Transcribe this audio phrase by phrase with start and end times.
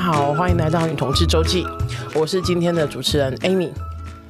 [0.00, 1.66] 好，欢迎来到女同志周记，
[2.14, 3.70] 我是今天的主持人 Amy。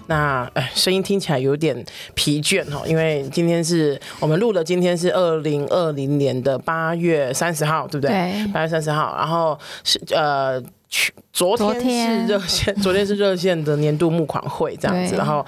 [0.08, 8.10] 那哎，声音听起来有点疲倦哈，因为今天是我们录的，今天是二零二零年的八月三十号，对不对？
[8.10, 10.60] 对，八月三十号，然后是呃。
[10.92, 13.00] 去昨天是热线，昨天。
[13.06, 15.44] 是热线的年度募款会这样子，然后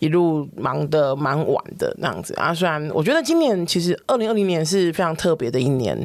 [0.00, 2.34] 一路忙得蛮晚的那样子。
[2.34, 2.52] 啊。
[2.52, 5.96] 虽然我觉得今年其实二零二零年是非常特别的一年，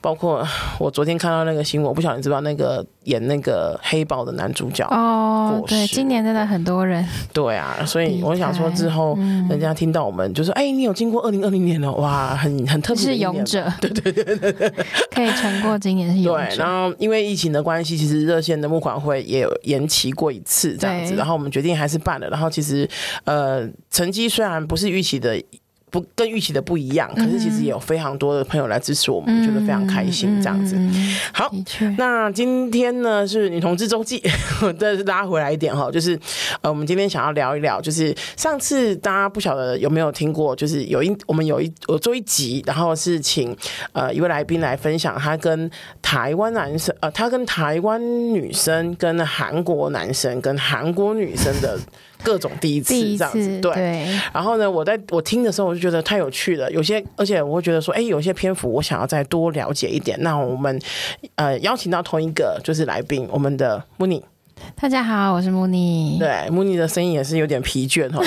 [0.00, 0.46] 包括
[0.78, 7.04] 我昨天看到那个新闻，我不晓得你知道那个演那个黑豹的男主角哦，对，今年真的很多人。
[7.32, 9.16] 对啊，所以我想说之后
[9.50, 14.72] 人家听到我们就说，哎、欸，你有经过二零二零年了，哇，很很特别，是勇者， 对对对对对，
[15.10, 16.46] 可以撑过今年是勇者。
[16.46, 18.26] 对，然后因为疫情的关系，其实。
[18.26, 22.28] 热线的募款会也有延期过一次，这样子，然后我们决定还是办了。
[22.28, 22.88] 然后其实，
[23.24, 25.42] 呃，成绩虽然不是预期的。
[25.96, 30.78] 不跟预期的不一样，可是其实也有非常多的朋友来支持我们，嗯、觉得非常开心这样子。
[31.32, 31.50] 好，
[31.96, 34.22] 那今天呢是女同志周记，
[34.78, 36.18] 再拉回来一点哈，就是
[36.60, 43.56] 呃，我们今天想要聊一聊，就是上次大家不晓得有没有听过，就是有一我们有一我做一集，然后是请
[43.92, 45.70] 呃一位来宾来分享他跟
[46.02, 47.98] 台湾男生呃他跟台湾
[48.34, 51.80] 女生跟韩国男生跟韩国女生的。
[52.22, 54.06] 各种第一次这样子，对。
[54.32, 56.70] 然后呢，我在我听的时候，我就觉得太有趣了。
[56.70, 60.16] 有些，而且我会觉得说，哎，有些篇幅我想要再多了解一点。
[60.22, 60.80] 那我们
[61.36, 64.22] 呃邀请到同一个就是来宾，我们的 Mooney。
[64.74, 66.18] 大家好，我是 Mooney。
[66.18, 68.22] 对，Mooney 的声音也是有点疲倦 哈，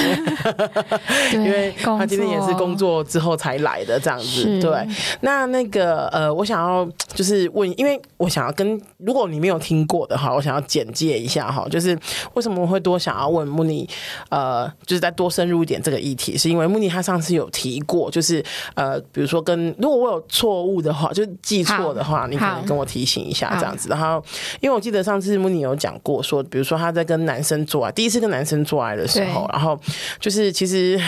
[1.33, 4.59] 因为他今天也是工作之后才来的这样子。
[4.59, 4.87] 对，
[5.21, 11.97] 那那个呃，我想要就是问，因为我想要跟如果你没有听过的话，我想要简介一下哈，就是
[12.33, 13.87] 为什么我会多想要问 Mooney，
[14.29, 18.43] 呃，就是再多深入一点这个议题，是因为 Mooney 他上次有提过，就是
[18.75, 23.89] 呃，比如说跟如果我有错误的话，就是记错的话，你可能跟我提醒一下这样子。
[23.89, 24.23] 然后，
[24.61, 26.18] 因为我记得上次 Mooney 有讲过。
[26.21, 29.79] 说，比如说他在跟男生做爱，第一次跟男生做爱的时候，然后
[30.19, 30.99] 就是其实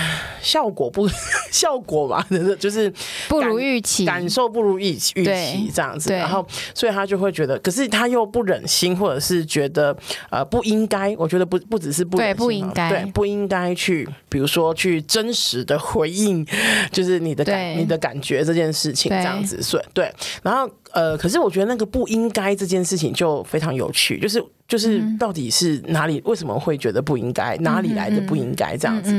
[0.42, 1.08] 效果不
[1.52, 2.26] 效果嘛，
[2.60, 2.92] 就是
[3.28, 9.96] 不如预期，感受不如预期预期这样子，然后所以他就会觉得，可是他又不忍心，或者是觉得
[10.30, 16.46] 呃不应该，我觉得不不只是不，对不应该，对不应该去，比如说去真实的回应，
[16.92, 20.12] 就是你的感你的感觉这件事情这样子，所以对，
[20.44, 24.44] 然后呃，可是我觉得那个不应该这件事情就非常有趣，就是。
[24.72, 26.22] 就是到底是哪里？
[26.24, 27.58] 为什么会觉得不应该？
[27.58, 29.12] 哪里来的不应该这样子？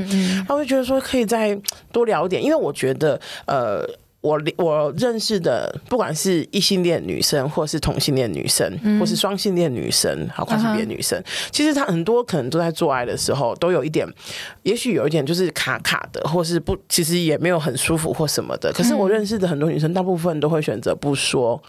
[0.48, 1.54] 他会觉得说可以再
[1.92, 3.86] 多聊点，因为我觉得，呃，
[4.22, 8.66] 我我认识的不管是异性恋女生，或是同性恋女生，
[8.98, 14.08] 或是双性恋女生，好跨性别女生，其实她很多可能都在做爱的时候都有一点，
[14.62, 18.72] 也许有一点就是卡卡的，或是不，其实也没有很舒服或什么的。
[18.72, 21.62] 可是我认识的很多女生，大部分都会选择不说。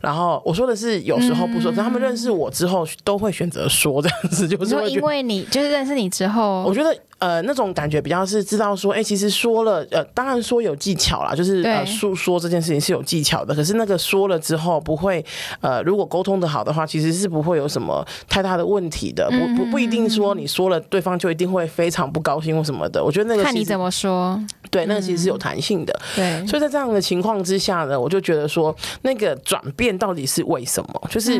[0.00, 6.96] 然后我说的是有时候不说，嗯、他们认识我之后都会选择说这样子，就是因为你就是认识你之后，我觉得。
[7.18, 13.52] 呃，那种感觉比较是知道说，哎、欸，其实说了，呃，当然说有技巧啦，就是呃，诉说这件事情是有技巧的。
[13.52, 15.24] 可是那个说了之后，不会，
[15.60, 19.28] 呃，如果沟通的好的话，其实是不会有什么太大的问题的。
[19.30, 23.02] 不不不一定说你说了，对方就一定会非常不高兴或什么的。
[23.02, 24.40] 我觉得那个看你怎么说，
[24.70, 26.00] 对，那个其实是有弹性的。
[26.14, 31.02] 对，所以在这样的情况之下呢，我就觉得说，那个转变到底是为什么？
[31.10, 31.34] 就是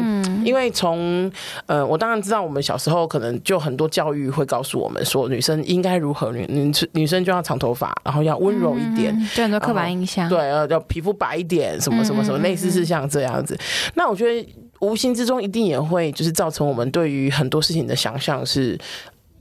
[0.44, 1.30] 因为从，
[1.66, 5.64] 呃，我当然知道，我们小时候可能就很多教育会告诉我们说，女生。
[5.68, 6.32] 应该如何？
[6.32, 10.28] 女女女生就要长头发，然后要温柔一点，就很多刻板印象。
[10.28, 13.56] 对，要要皮肤白一点，什么什么什么，类似是像这样子。
[13.94, 18.78] 那我觉得无形之中一定也会就是造成我们对于很多事情的想象是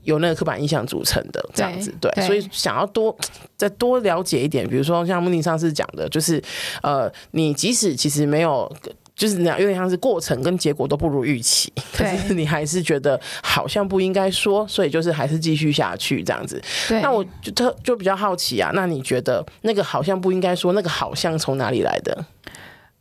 [0.04, 1.92] 由那个刻板印象组成的这样子。
[2.00, 3.16] 对，所以想要多
[3.56, 6.42] 再多了解一点，比如说像 Mooney 上次讲的，就是
[6.82, 8.70] 呃，你即使其实没有。
[9.18, 16.62] 就是那样，有点像是过程跟结果都不如预期，可是你还是觉得好像不应该说，所以就是还是继续下去这样子。
[16.88, 22.24] 对，那我就特就比较好奇啊，那你觉得那个好像不应该说，那个好像从哪里来的？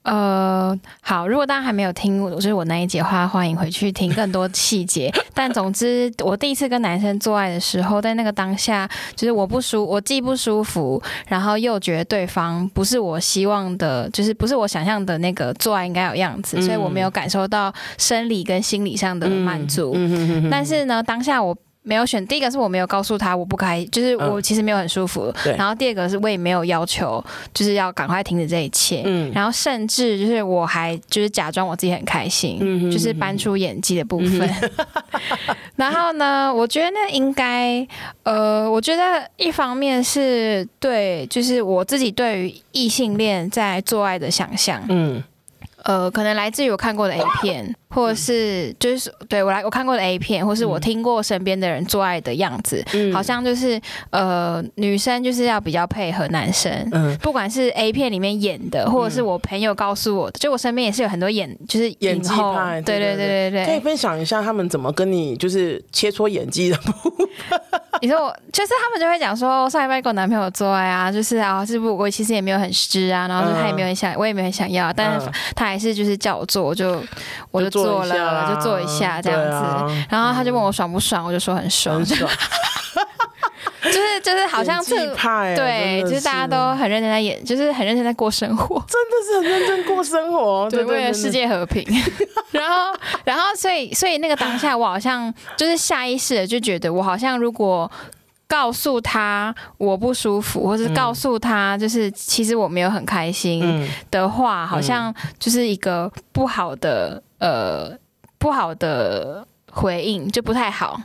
[0.07, 5.13] 呃，好，如果大家还没有听，就是我那一节话，欢迎回去听更多细节。
[5.33, 19.93] 但总之，我第一次跟男生做爱的时候，在那个当下，就是我不舒，我既不舒服，然后又觉得对方不是我希望的，就是不是我想象的那个做爱应该有样子，所以我没有感受到生理跟心理上的满足。
[20.49, 21.53] 但是呢，当下我。
[21.87, 25.33] 没有选，第一个是我没有告诉他我不开，就是我其实没有很舒服。
[25.45, 27.23] 嗯、然后第二个是我也没有要求，
[27.53, 29.03] 就是要赶快停止这一切。
[29.05, 29.31] 嗯。
[29.33, 34.41] 然后甚至就是我还就是假装我自己很开心，嗯、就是搬出演技的部分。
[34.41, 37.87] 嗯、 然后呢，我觉得那应该，
[38.23, 44.83] 呃，我觉得一方面是对，就是我自己对于异性恋在做爱的想象。
[44.89, 45.23] 嗯。
[45.83, 47.73] 呃，可能来自于我看过的 A 片。
[47.89, 53.79] 或者是就是对我来我看过的 A 片，或是我听过身边的人做爱的样子，嗯、好像就是
[54.09, 67.27] 呃女生就是要比较配合男生，嗯，不管是 A 片里面演的，或者是我朋友告诉我的，就我身边也是有很多演就是演技派，对对对对对，可以分享一下他们怎么跟你就是切磋演技的部分。
[68.01, 77.01] 你说我就是他们就会讲说上一拜跟我男朋友做爱啊，就是啊，是不我其实也没有很湿啊，然后他也没有很想，我也没有很想要，但是他还是就是叫我做，我就
[77.49, 79.47] 我就做了，就做一下这样子，
[80.09, 82.15] 然后他就问我爽不爽，我就说很爽， 就
[83.91, 84.95] 是就是好像是
[85.55, 91.85] 对，就是大家都很认真在演，就是很认真在过生活，真的是很认真过生活，对，为了世界和平。
[92.51, 92.93] 然后
[93.23, 97.89] 然后所以所以那个当下，我好像就是下意识的就觉得，我好像如果。
[98.49, 107.91] 告诉他我不舒服，或是告诉他就是其实我没有很开心的话，好像就是一个不好的呃
[108.37, 110.99] 不好的回应，就不太好。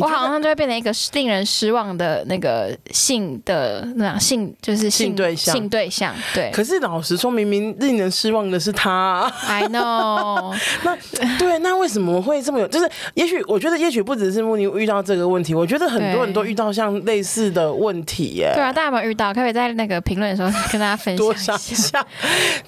[0.00, 6.14] 我好像就会变成一个令人失望的那个性的那样性，就是性，性对象，性对象。
[6.32, 6.48] 对。
[6.52, 9.28] 可是老实说，明明令人失望的是他。
[9.48, 10.56] I know。
[10.84, 10.96] 那
[11.40, 12.68] 对，那为什么会这么有？
[12.68, 18.52] 就是也许我觉得，也许不只是慕尼遇到这个问题，我觉得很多人都遇到像类似的问题耶。
[18.54, 19.34] 对啊，大家有没有遇到？
[19.34, 22.06] 可以在那个评论的时候跟大家分享一下？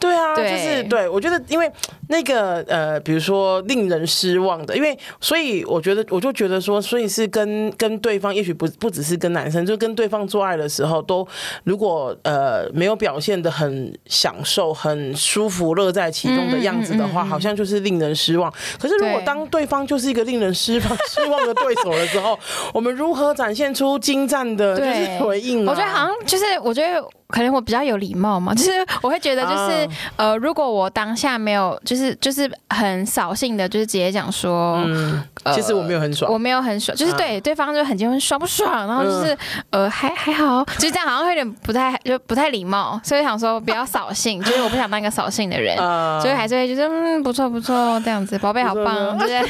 [0.01, 1.71] 对啊，对就是对，我觉得因为
[2.13, 7.03] 那个呃，比如说令人失望的，因为所以我觉得我就觉得说，所以。
[7.13, 11.27] 是跟跟对方，也许不不只是跟男生，就跟对方做爱的时候，都
[11.65, 18.51] 如果呃没有表现的很享受、很舒服、乐在其中的样子的话，好像就是令人失望。
[18.81, 22.39] 可是如果当对方就是一个令人失望失望的对手的时候，
[22.73, 25.67] 我们如何展现出精湛的就是回应？
[25.67, 27.05] 我觉得好像就是我觉得。
[27.33, 28.71] 可能我比较有礼貌嘛， 就是
[29.03, 35.23] 我会觉得就是呃，如果我当下没有，就是就是很扫兴的，就是直接讲说，嗯，
[35.55, 39.37] 其实我没有很爽，我没有很爽，就是对对方就很结婚爽不爽，然后就是
[39.71, 45.77] 呃还还好，就是这样好像会有点不太就不太礼貌，所以想说不要扫兴， 就是我不想当一个扫兴的人，
[46.21, 49.43] 所以还是会觉得嗯不错不错这样子，宝贝好棒，就是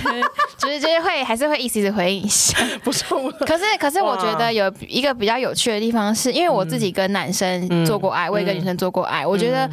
[0.58, 3.20] 就是就是会还是会意思意思回应一下， 不错。
[3.40, 7.68] 可是可是我觉得有一个比较有趣的地方，是因为我自己跟男生。
[7.86, 9.68] 做过爱，我也跟女生做过爱，嗯、我觉得。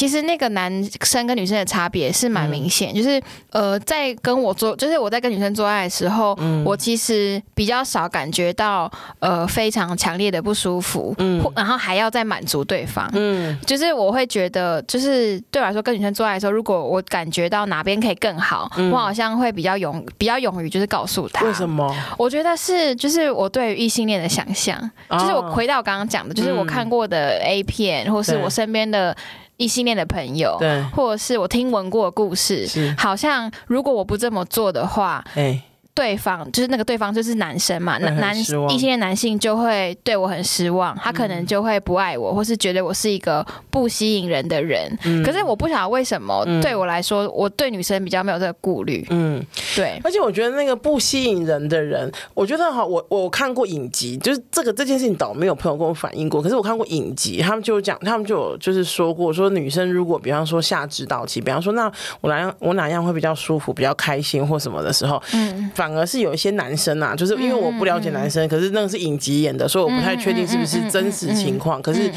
[0.00, 0.72] 其实那个男
[1.04, 21.44] 生跟女生的差别是蛮明显，嗯、就是呃，在跟我做，就是我在跟女生做爱的时候，嗯、我其实比较少感觉到呃非常强烈的不舒服，嗯，然后还要再满足对方，嗯，就是我会觉得，就是对我来说，跟女生做爱的时候，如果我感觉到哪边可以更好，嗯、我好像会比较勇，比较勇于就是告诉他。
[21.44, 21.94] 为什么？
[22.16, 29.14] 我觉得是，就是我对于异性恋的想象，哦、就是我回到我刚刚讲的，就是我看过的 A 片，嗯、或是我身边的。
[29.60, 32.94] 异性恋的朋友，对，或者是我听闻过的故事，是。
[32.96, 35.62] 好像如果我不这么做的话，欸
[36.00, 38.42] 对方就是那个对方就是男生嘛，男男异
[38.78, 44.90] 性恋男性就会对我很失望，他可能就会不爱我，或是觉得我是一个不吸引人的人。
[45.22, 49.06] 可是我不晓得为什么对我来说，我对女生比较没有这个顾虑。
[49.10, 49.44] 嗯，
[49.76, 50.00] 对。
[50.02, 56.40] 而且我觉得那个不吸引人的人，我觉得哈，我我看过影集，就是这个这件事情倒没有朋友跟我反映过。
[56.40, 65.70] 可是我看过影集，他们就讲，他们就有就是说过，说女生如果比方说下指导期，比方说那我哪样我哪样会比较舒服、比较开心或什么的时候，嗯。
[65.74, 71.80] 反而是有一些男生啊，就是因为我不了解男生，可是那个是影集演的，所以我不太确定是不是真实情况。
[71.82, 72.10] 可是，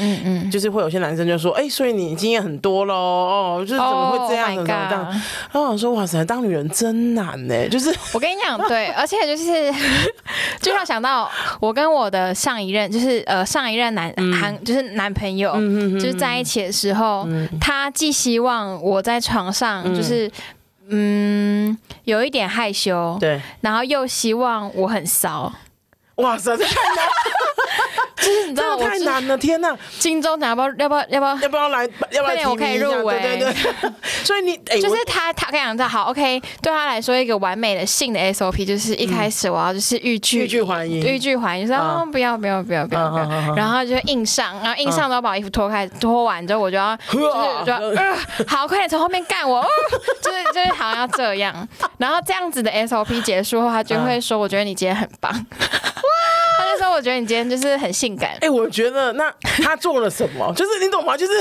[0.50, 4.90] 就是会有些男生就说：“哎，所以你经验很多喽，哦，就是怎么会这样子这样？”
[5.52, 9.72] 然后我说：“哇塞，当女人真难呢。”就是我跟你讲，对， 而且就是
[10.60, 15.54] 就要想到我跟我的上一任，就是呃上一任男韩就是男朋友，
[15.94, 17.26] 就是在一起的时候，
[17.60, 20.30] 他既希望我在床上就是。
[20.88, 25.52] 嗯，有一点害羞，对，然后又希望我很骚，
[26.16, 27.08] 哇塞，这太难，
[28.16, 29.76] 就是你知道我太难了，天哪！
[29.98, 30.68] 金钟奖要不要？
[30.78, 31.04] 要不要？
[31.08, 31.36] 要不要？
[31.40, 31.88] 要不要来？
[32.12, 32.50] 要不要？
[32.50, 33.92] 我可以入围，对对对。
[34.24, 47.26] 所以你就是他，他跟你讲这好，OK，对他来说一个完美的性的 SOP 就是一开始我要就是欲拒欲拒还迎，欲拒还迎，说哦不要不要不要不要不要，然后就硬上，然后硬上都要把衣服脱开，脱完之后我就要 就是
[47.66, 48.16] 就呃
[48.46, 49.66] 好，快点从后面干我。
[50.22, 51.68] 就是好像要这样，
[51.98, 55.32] 然后这样子的 SOP 结束后，他就会说：“我觉得你今天很棒。”
[56.58, 59.32] 他就说：“我觉得你今天就是很性感。”哎，我觉得那
[59.62, 60.52] 他做了什么？
[60.56, 61.16] 就是你懂吗？
[61.16, 61.32] 就是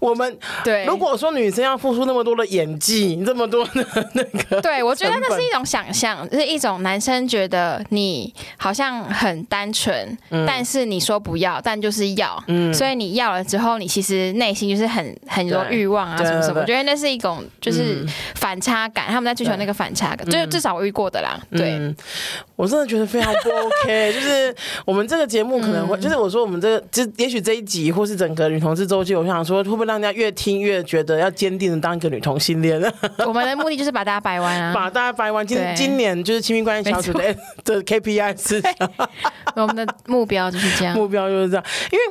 [0.00, 16.60] 我们对，如果说女生要付出那么多的演技，这么多的 那个，对我觉得那是一种想象，是一种男生觉得你好像很单纯，嗯，但是你说不要，但就是要，嗯，所以你要了之后，你其实内心就是很很多欲望啊什么什么。
[16.60, 21.40] 我觉得那是一种就是反差感，他们在追求那个反差感，就是至少我遇过的啦。
[21.50, 21.96] 对，嗯，
[22.60, 29.64] 我真的觉得非常不 OK， 就是我们这个节目可能会，就是我说我们这个，就也许这一集或是整个女同志周记，我想说。
[29.70, 32.80] 会不会让大家越听越觉得要坚定的当一个女同性恋？
[33.24, 35.46] 我们的目的就是把大家掰弯啊，把大家掰弯。
[35.46, 38.60] 今今年就是亲密关系小组的 的 KPI 是，
[39.54, 42.04] 我们的目标就是这样，目标就是这样，因为。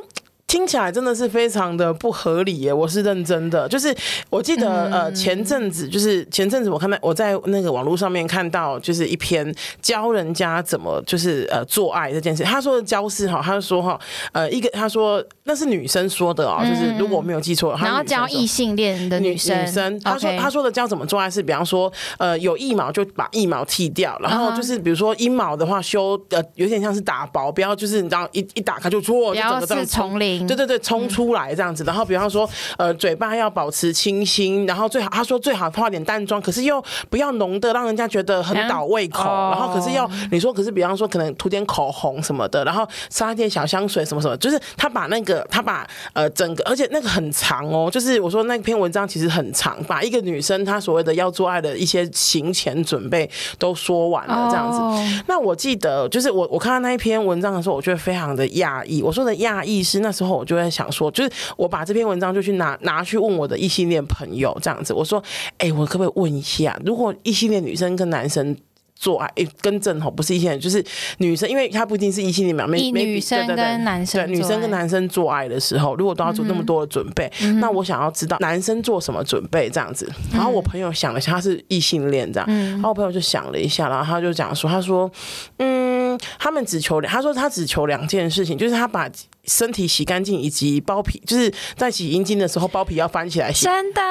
[0.49, 2.73] 听起来真的是非常的不合理耶！
[2.73, 3.95] 我是认真的，就是
[4.31, 12.41] 我记得呃前阵子就是前阵子我看到我在那个网络上面看到就是一篇教人家怎么就是呃做爱这件事。
[12.43, 13.99] 他说的教是哈，他就说哈
[14.31, 30.47] 呃一个他说那是女生说的哦，就是如果我没有记错，然后教异性恋的女生，女生他说他说的教怎么做爱是比方说呃有腋毛就把腋毛剃掉，然后就是比如说阴毛的话修呃有点像是打薄，不要就是你知道一一打开就错，不要是丛林。
[30.47, 39.23] 对对对，冲出来这样子，然后比方说，呃，嘴巴要保持清新，然后最好他说最好化点淡妆，可是又不要浓的，让人家觉得很倒胃口。
[39.25, 55.23] 然后可是要你说，可是比方说可能涂点口红什么的，然后撒一点小香水什么什么，就是他把那个他把呃整个，而且那个很长哦，就是我说那篇文章其实很长，把一个女生她所谓的要做爱的一些行前准备都说完了这样子。
[55.27, 59.01] 那我记得就是我我看到那一篇文章的时候，我觉得非常的讶异。
[59.01, 60.69] 我说的讶异是那时候我就在。
[60.69, 65.21] 想说，就是我把这篇文章就去拿拿去问我的异性恋朋友，这样子，我说，
[65.57, 68.55] 哎、欸，我可不可以问一下，如果异性恋女生跟男生
[68.95, 70.81] 做爱，哎、欸，跟正吼不是异性恋，就是
[71.17, 80.09] 女生，因为她不一定是异性恋嘛，没女生跟男生对，对女生跟男生做爱的时候，如果都要做那么多的准备，嗯、那我想要知道男生做什么准备，这样子。
[80.31, 85.11] 然后我朋友想了一下，他是异性恋这样，然后我朋友就想了一下，然后他就讲说，他说，
[85.57, 89.09] 嗯，他们只求，他说他只求两件事情，就是他把。
[89.45, 93.65] 身体洗干净，以及包皮，就是在洗阴茎的时候，包皮要翻起来洗。
[93.65, 94.01] 真的？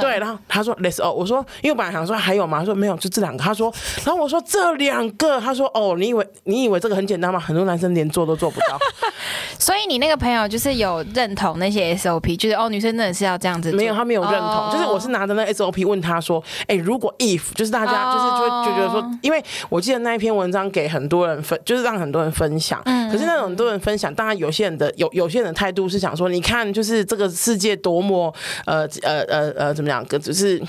[0.00, 0.18] 对。
[0.18, 3.72] 然后他说：“Let's 哦。”我说：“因为我本来想说还有吗？”他说：“没有，就这两个。”他说
[4.04, 7.38] ：“然后我说这两个。”他说：“哦，你以为你以为这个很简单吗？
[7.38, 8.78] 很多男生连做都做不到。
[9.58, 13.72] ”所以你那个朋友就是有认同那些 SOP，就是哦，女生真的是要这样子。
[13.72, 14.40] 没有，他没有认同。
[14.40, 22.80] 哦、就是我是拿着那 SOP 问他说：“哎、欸，如果 if 就是大家就是就会就觉得说，因为我记得那一篇文章给很多人分，就是让很多人分享。
[22.84, 28.32] 嗯，可是那种很多人分享，当然有些人的有有些人态度是想说，你看，就是这个世界多么
[28.64, 30.62] 呃呃呃呃怎么样，就是。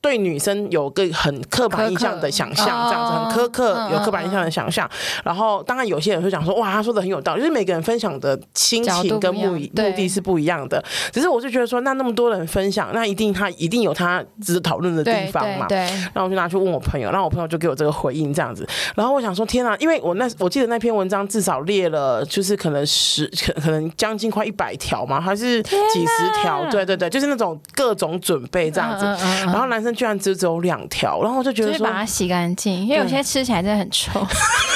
[0.00, 4.88] 对女生有个很刻板印象的想象，这样子很苛刻，有刻板印象的想象。
[5.24, 9.58] 然后，当然有些人会讲说，哇，他说的很有道理，就是每个人分享的心情跟目目
[9.96, 10.82] 的是不一样的。
[11.12, 15.66] 只是我就觉得说，那那么多人分享，那一定他一定有他值得讨论的地方嘛。
[15.66, 15.78] 对。
[15.78, 18.64] 然后我就拿去问我朋友，然后我朋友就给我这个回应这样子。
[18.94, 26.64] 然后我想说，天啊，因为我那我记得那篇文章至少列了，就是可能十可可能将近快一百条嘛，还是几十条？
[26.70, 29.04] 对对对，就是那种各种准备这样子。
[29.44, 29.87] 然后男生。
[29.94, 34.26] 居然只只有两条，然后我就觉得就是，把它洗干净，因为有些吃起来真的很臭。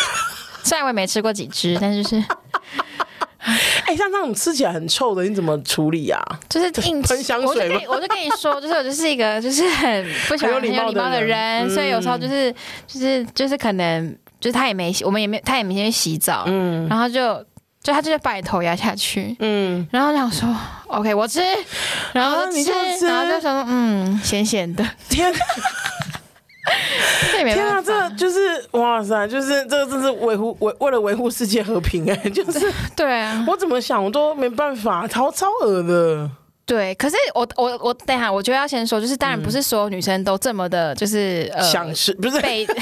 [0.64, 2.16] 虽然我也没吃过几只，但就是，
[3.86, 6.20] 哎，像那种吃起来很臭的，你怎么处理啊？
[6.48, 7.80] 就是硬喷香水吗？
[7.88, 12.54] 我就跟你说，就是我就是一个就是很不喜欢很有礼貌的人，所以有时候就是
[12.86, 17.44] 就是就是可能就是他也没洗，我们也没他也没先洗澡，嗯，然后就。
[17.82, 20.48] 就他就是把你头压下去，嗯，然后想说
[20.86, 21.40] ，OK，我吃，
[22.12, 25.32] 然后你就吃，然后就想说，嗯，咸咸的，天，
[27.44, 28.38] 天啊，这就是
[28.70, 36.30] 哇塞，就是这个，真是维护为为了维护世界和平哎，就是对啊，我怎么想我都没办法，超超恶的，
[36.72, 42.40] 对，可是我我我等一下，我觉得要先说，就是当然不是所有女生都这么的，就是呃，想吃不是。
[42.40, 42.66] 被。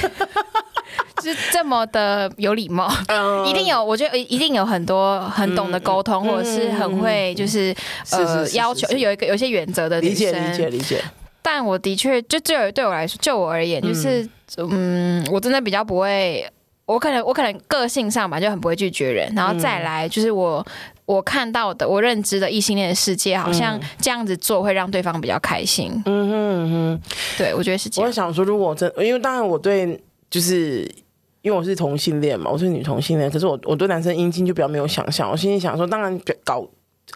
[1.22, 2.90] 就是这么的有礼貌，
[3.46, 7.74] 一定有，我觉得一定有很多很懂得沟通，或者是很会就是
[8.12, 11.04] 呃要求，就有一个有一些原则的女生，理解理解理解。
[11.42, 16.48] 但我的确就就对我来说，就我而言，就是嗯，我真的比较不会，
[16.92, 20.64] 我可能我可能个性上吧，就很不会拒绝人，然后再来就是我
[21.06, 25.90] 我看到的我认知的异性恋的世界，好像这样子做会让对方比较开心。
[26.06, 27.00] 嗯哼嗯哼，
[27.38, 28.08] 对我觉得是这样。
[28.08, 30.90] 我想说，如果真因为当然我对就是。
[31.42, 35.30] 因为我是同性恋嘛，我是女同性恋，可是我我对男生阴茎就比较没有想象。
[35.30, 36.68] 我心里想说，当然搞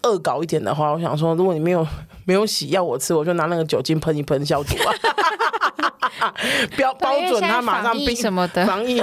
[0.02, 1.87] 恶搞一点的话，我想说，如果你没有
[2.25, 4.88] 没有洗要我吃，我就拿那个酒精喷一喷消毒啊。
[6.76, 9.00] 标包准他马上冰什么的防疫，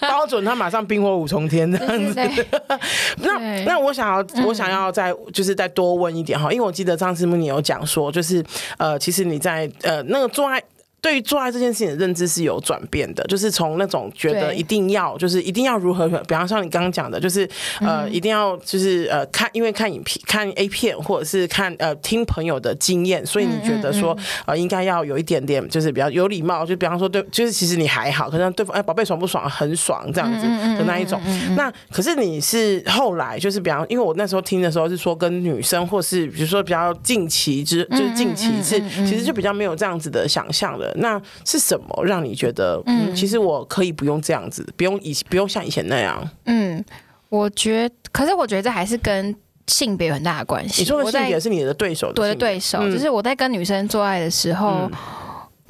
[0.00, 2.44] 包准他马上冰火五重天这样子。
[3.18, 8.44] 那那我想要我想要再就是再多问一点哈，因为我记得上次你有讲说，就是
[8.78, 10.62] 呃，其实你在呃那个做爱。
[11.04, 17.46] 对于做爱这件事情的认知是有转变的，就是从那种觉得一定要，就是一定要如何，比方像你刚刚讲的，就是
[17.80, 30.46] 呃，一定要就是呃看，因为看影片、看 A 片，或者是看呃听朋友的经验，所以你觉得说呃应该要有一点点，就是比较有礼貌，就比方说对，就是其实你还好，可能对方哎宝贝爽不爽，很爽这样子
[30.78, 31.20] 的那一种。
[31.54, 40.93] 那可是你是后来就是比方，因为我那时候听的时候是说跟女生或是比如说比较近期之就是近期是其实就比较没有这样子的想象的。
[40.94, 46.28] 那是什么让你觉得，嗯，其实我可以不用这样子，不用以不用像以前那样。
[46.46, 46.84] 嗯，
[47.28, 49.34] 我觉得，可是我觉得这还是跟
[49.66, 50.82] 性别有很大的关系。
[50.82, 54.90] 你说的性别是你的对手的，我的对手，就是我在跟女生做爱的时候，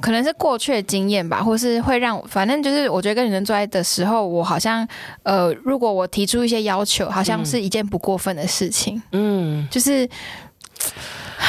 [0.01, 4.87] 可能是过去的经验吧，或是会让，反正就是我觉得跟女生做爱的时候，我好像，
[5.23, 9.01] 呃，如果我提出一些要求，好像是一件不过分的事情。
[9.11, 10.07] 嗯，就是。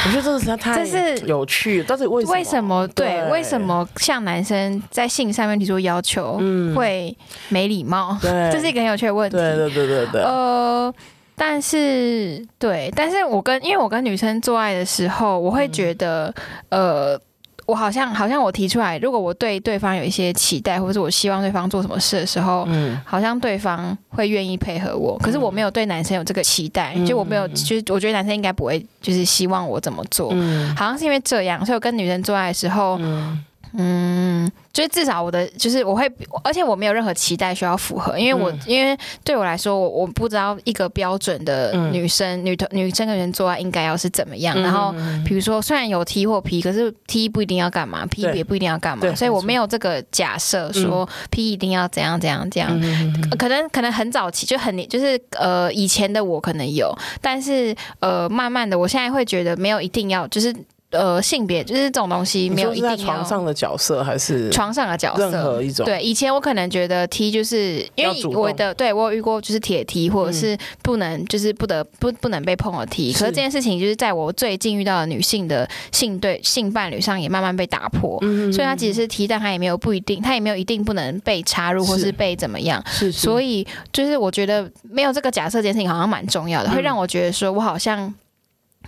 [0.05, 0.85] 我觉得这个实在太
[1.27, 2.33] 有趣，但是为什么？
[2.35, 2.89] 为什么？
[2.89, 6.41] 对，为什么像男生在性上面提出要求
[6.75, 7.17] 会
[7.49, 8.17] 没礼貌？
[8.21, 9.37] 对， 这是一个很有趣的问题。
[9.37, 10.23] 对对对对对。
[10.23, 10.93] 呃，
[11.35, 16.35] 但是对，但是我跟因为我跟女生做爱的时候，我会觉得
[16.71, 17.21] 呃。
[17.67, 25.19] 我好像好像我提出来，如果我对对方有一些期待，或者是我希望对方做什么事的时候，嗯，好像对方会愿意配合我。
[25.19, 30.31] 可是我没有对男生有这个期待，嗯、就我没有，就是我觉得男生应该不会，就是希望我怎么做。
[30.33, 33.45] 嗯，好像是因为这样，所以我跟女生做爱的时候，嗯。
[33.73, 36.11] 嗯，就是至少我的就是我会，
[36.45, 44.57] 而且我没有任何期待需要符合，因为我、嗯、因为对我来说，我我不知道一个标准的女生、嗯、女同女生跟人做爱应该要是怎么样。
[44.57, 44.95] 嗯、然后
[45.27, 52.71] 比如说，虽然有 T 或 P，可是 T 不一定要干嘛，P 也不一定要干嘛，所以我没有这个假设说 P 一定要怎样怎样怎样。
[52.83, 60.55] 嗯、可能可能很早期就很就是呃以前的我可能有，但是呃慢慢的，我现在会觉得没有一定要就是。
[60.91, 65.85] 呃，性别就是这种东西，没有一定要床上的角色还是床上的角色，任何一种。
[65.85, 73.13] 对，以前我可能觉得 T 就是因为我的，对我有遇过就是铁 T，或者是不能就是不得不不能被碰的 T。
[73.13, 78.19] 可是这件事情就是在我最近遇到的女性的性对性伴侣上也慢慢被打破。
[78.23, 82.83] 嗯，所以他即使是 T，但他也没有不一定，他也没有一定不能被插入或是被怎么样。
[82.87, 88.15] 是，所以就是我觉得没有这个假设，这件事情好像蛮重要的，会让我觉得说我好像。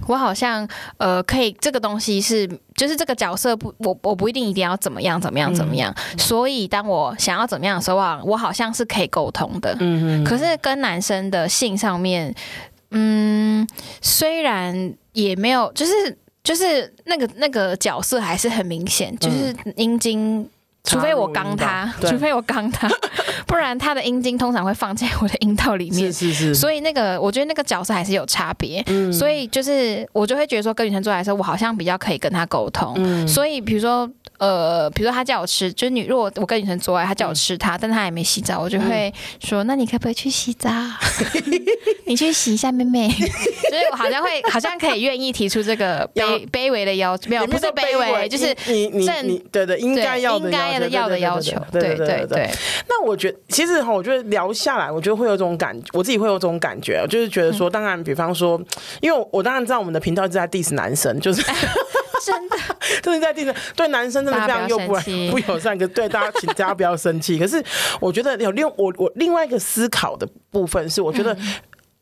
[0.07, 5.95] 我好像呃，可以这个东西是，就是这个角色不，我我不一定一定要怎么样怎么样怎么样。
[6.13, 9.77] 嗯、所以当我想要怎么样的时候啊，我好像是可以沟通的。
[9.81, 10.25] 嗯嗯。
[10.25, 12.35] 可是跟男生的性上面，
[12.91, 13.67] 嗯，
[14.01, 20.49] 虽然也没有，就是就是那个那个角色还是很明显，就是阴茎。
[20.85, 22.89] 除非我刚他，除非我刚他，
[23.47, 26.13] 不然他的阴茎通常会放在我的阴道里面。
[26.13, 26.55] 是是是。
[26.55, 28.83] 所以那个，我觉得那个角色还是有差别。
[28.87, 29.13] 嗯。
[29.13, 32.95] 所以就是我就会觉得说，跟女生做爱的时候，我好像比较可以跟他沟通。
[32.97, 33.27] 嗯。
[33.29, 34.09] 所以比如说。
[34.39, 40.71] 呃，比如说他叫我吃，就是女，如果我跟女生做爱，他叫我吃他，但他还没洗澡，我就会说，那你可不可以去洗澡？
[42.07, 43.11] 你去洗一下，妹妹。
[43.69, 50.39] 所以我好像会，好像可以愿意提出这个卑卑微的要求，没有，不是卑微，就是你你你对对，应该要
[50.69, 52.51] 应该的要的要求，对对对。
[52.89, 58.61] 那我觉得，其实哈，我觉得聊下来，我觉得会有这种感，我自己会有这种感觉，就是觉得说，当然，比方说，
[59.01, 61.43] 因为我当然知道我们的频道一直在 diss 男生，就是。
[62.27, 62.57] 真的，
[63.01, 64.93] 真的在地上对男生真的非常又不
[65.31, 67.39] 不友善，可对大家请大家不要生气。
[67.39, 67.63] 可是
[68.01, 71.35] 我觉得有另我我另外一个思考的部分是，我觉得。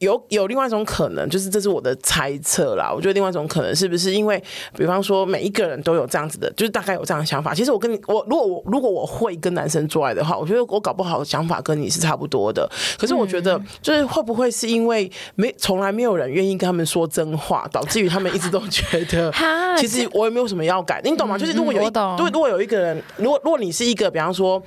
[0.00, 2.92] 有有另外一种可能，就是这是我的猜测啦。
[2.94, 4.42] 我觉得另外一种可能是不是因为，
[4.76, 7.54] 比方说每一个人都有这样子的，就是大概有这样的想法。
[7.54, 12.70] 其实我跟你我如果我如果我会跟男生做爱的话，我觉得我搞不好想法跟你是差不多的。
[12.98, 19.32] 可是我觉得就是会不会是因为没从来没有人愿意跟他们说真话，导致于他们一直都觉得，
[19.80, 21.38] 其实我也没有什么要改，你懂吗？
[21.38, 24.62] 就是如果有一如果如果有一个人，如果如果你是一个比方说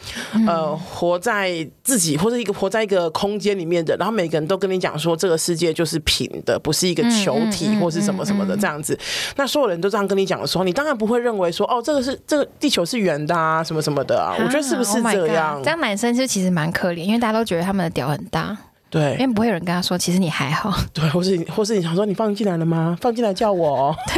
[0.48, 5.19] 呃活在自己或者一个活在一个空间里面的，然后每个人都跟你讲说。
[5.20, 8.98] 这个世界就是平的，不是一个球体或是什么什么的这样子。
[9.36, 14.34] 那所有人都这样跟你讲的时候，你当然不会认为说，哦，这个是这个地球是圆的啊，什么什么的啊。
[14.40, 15.62] 我觉得是不是这样？
[15.62, 18.58] 这样男生就其实蛮可怜，因为大家都觉得他们的屌很大。
[18.90, 20.74] 对，因为不会有人跟他说，其实你还好。
[20.94, 22.98] 对，或是或是你想说，你放进来了吗？
[23.00, 23.96] 放进来叫我。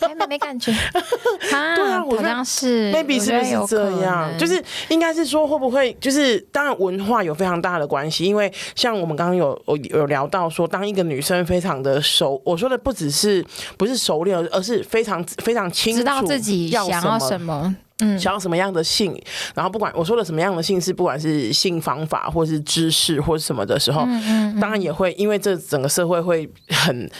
[0.00, 0.72] 对，没没感觉。
[1.52, 4.30] 啊，对啊，好像是，maybe 是不是这样？
[4.38, 13.44] 就是应该是说，会不会就是当然文化有非常大的关系，因为像我们刚刚有有有聊到说，当一个女生非常的熟，我说的不只是
[13.76, 17.76] 不是熟练，而是非常非常清楚知道自己想要什么。
[18.00, 19.18] 嗯，想要什么样的性，
[19.54, 27.10] 然后不管我说的什么样的性是不管是性方法或是知识或是什么的时候，嗯嗯嗯，当然也会因为这整个社会会很。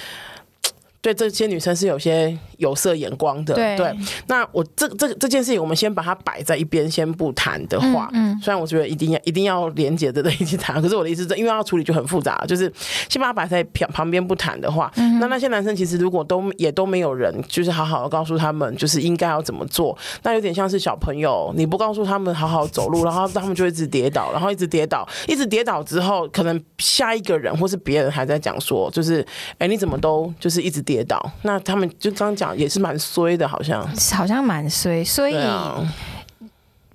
[1.06, 3.76] 对这些女生是有些有色眼光的，对。
[3.76, 8.08] 对，那我这这这件事情，我们先把它摆在一边，先不谈的话。
[8.12, 8.40] 嗯，嗯。
[8.42, 12.72] 虽然我觉得一定要一定要连接着的一起谈，可是我的意思是，因为要处理就很复杂，就是
[13.08, 14.90] 先把它摆在旁旁边不谈的话。
[14.96, 15.20] 嗯。
[15.20, 29.24] 那那些男生其实如果都也都没有人，就是好好的告诉他们，就是应该要怎么做，那有点像是小朋友，你不告诉他们好好走路，然后他们就一直跌倒，然后一直跌倒，一直跌倒之后，可能下一个人或是别人还在讲说，就是
[29.58, 30.95] 哎，你怎么都就是一直跌。
[30.96, 35.86] 跌倒，那他们就刚刚讲也是蛮衰的，好像好像蛮衰，所以、啊、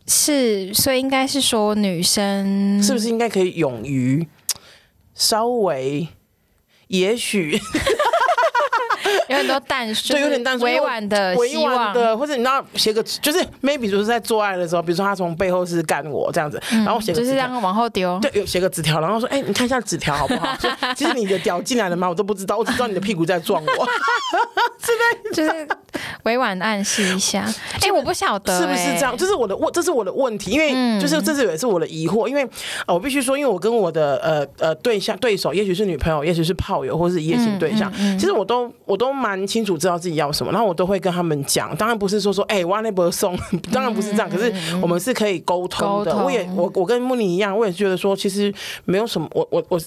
[0.07, 4.27] 是所以应该是说女生是不是应该可以勇于
[5.13, 6.07] 稍微
[6.87, 7.61] 也许。
[9.31, 20.55] 有很多淡水，对，有点淡水，委婉的、委婉的，或者你知道写个，就是 maybe 就是在做爱的时候，比如说他从背后是干我这样子，嗯、然后写就是这样往后丢，对，有写个纸条，然后说，哎、欸，你看一下纸条好不好？
[20.95, 22.07] 其 实你的屌进来了吗？
[22.09, 23.69] 我都不知道，我只知道你的屁股在撞我，
[24.79, 25.67] 是的，就是
[26.23, 27.41] 委婉暗示一下。
[27.81, 32.47] 哎、欸，我不晓得、欸、是不是这样，这是我的问，这是我的问题，因为就是这是也是我的疑惑，因为
[32.85, 39.91] 呃，我必须说，因为我跟我的呃呃对象对手，也许是女朋友，也许是炮友，或是一夜情对象，其实我都我都蛮清楚知道。
[40.01, 41.75] 自己要什么，然后我都会跟他们讲。
[41.75, 43.37] 当然不是说说，哎、欸，挖那波送，
[43.71, 44.27] 当然不是这样。
[44.27, 46.17] 可是我们是可以沟通的。
[46.17, 48.51] 我也，我我跟慕尼一样，我也觉得说，其实
[48.85, 49.29] 没有什么。
[49.35, 49.79] 我我我，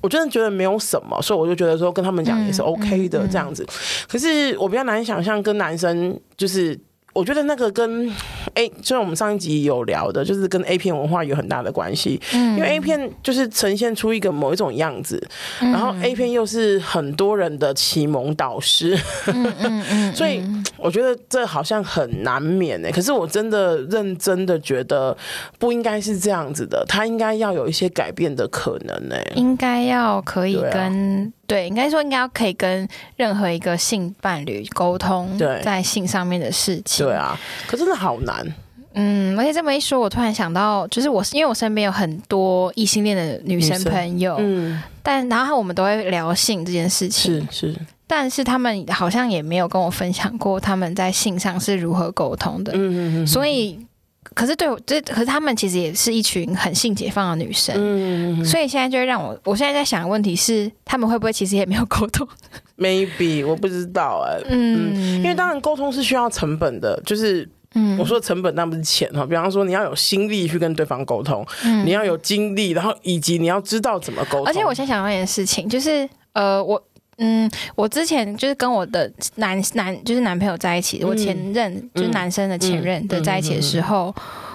[0.00, 3.66] 我真的觉得没有什么，所以我就觉得说，跟他们讲也是 OK 的这样子。
[4.08, 6.78] 可是我比较难想象跟男生就是。
[7.18, 8.08] 我觉得那个跟
[8.54, 12.20] A，就是我们上一集有聊的，就是跟 A 片文化有很大的关系。
[12.32, 15.20] 嗯，因为 A 片就是呈现出一个某一种样子，
[15.58, 18.96] 然后 A 片又是很多人的启蒙导师。
[19.26, 20.40] 嗯嗯 嗯，所以
[20.76, 22.92] 我觉得这好像很难免哎。
[22.92, 25.16] 可是我真的认真的觉得
[25.58, 29.32] 不应该是这样子的，他应该要有一些改变的可能哎。
[29.34, 31.32] 应该要可以跟。
[31.48, 37.06] 对，应该说应该要可以跟任何一个性伴侣沟通，在性上面的事情。
[37.06, 38.46] 对啊，可真的好难。
[38.92, 53.87] 嗯，而且这么一说，我突然想到，就是我因为我身边有很多异性恋的女生朋友，嗯，但然后我们都会聊性这件事情，是是，但是他们好像也没有跟我分享过他们在性上是如何沟通的，嗯嗯嗯，所以。
[54.38, 62.24] 可是对我这，可是他们其实也是一群很性解放的女生，嗯，所以现在就会让我，我现在在想的问题是，他们会不会其实也没有沟通
[62.76, 74.46] ？Maybe 我不知道哎、欸，嗯，因为当然沟通是需要成本的，就是，嗯，我说的成本那不是钱哈，比方说你要有心力去跟对方沟通，嗯，你要有精力，然后以及你要知道怎么沟通。
[74.46, 76.80] 而且我先想到一件事情，就是呃，我。
[77.18, 84.14] 嗯，我之前就是跟我的男男就是男朋友在一起，嗯、我前任、嗯、就是男生的前任的在一起的时候，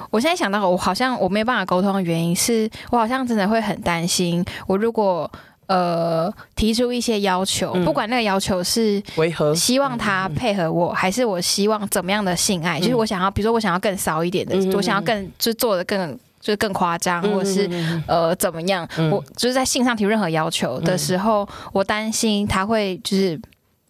[0.10, 5.30] 我现在想到我好像我没有办法沟通的原因是，我好像真的会很担心，我如果
[5.68, 16.18] 呃提出一些要求，嗯、不管那个要求是为何，希望他配合我，嗯、还是我希望怎么样的性爱，嗯、就是我想要，比如说我想要更骚一点的，嗯、我想要更就做的更。
[16.44, 17.70] 就是更夸张，或者是
[18.06, 18.86] 呃怎么样？
[18.98, 23.40] 嗯、我就是在性上提任何要求的时候，嗯、我担心他会就是。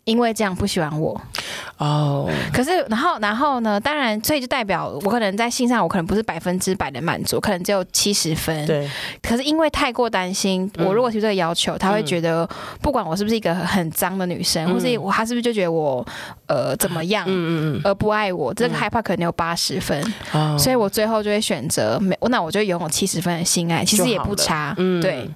[0.05, 1.19] 因为这样不喜欢我
[1.77, 3.79] 哦，可是然后然后呢？
[3.79, 8.65] 当然，所以就代表我可能在性上，我可能不是百分之百的满足，可能只有七十分。
[8.65, 8.89] 对。
[9.21, 12.47] 可是因为太过担心，我如果提这个要求，他会觉得
[12.81, 16.05] 不管我是不是一个很脏的女生，或是我他是不是就觉得我
[16.47, 20.01] 呃怎么样，嗯嗯嗯，而不爱我，这个害怕可能有八十分。
[20.57, 24.73] 所以我最后就会选择没，那我就拥有七十分的性爱，其实也不差。
[24.77, 25.29] 嗯，对。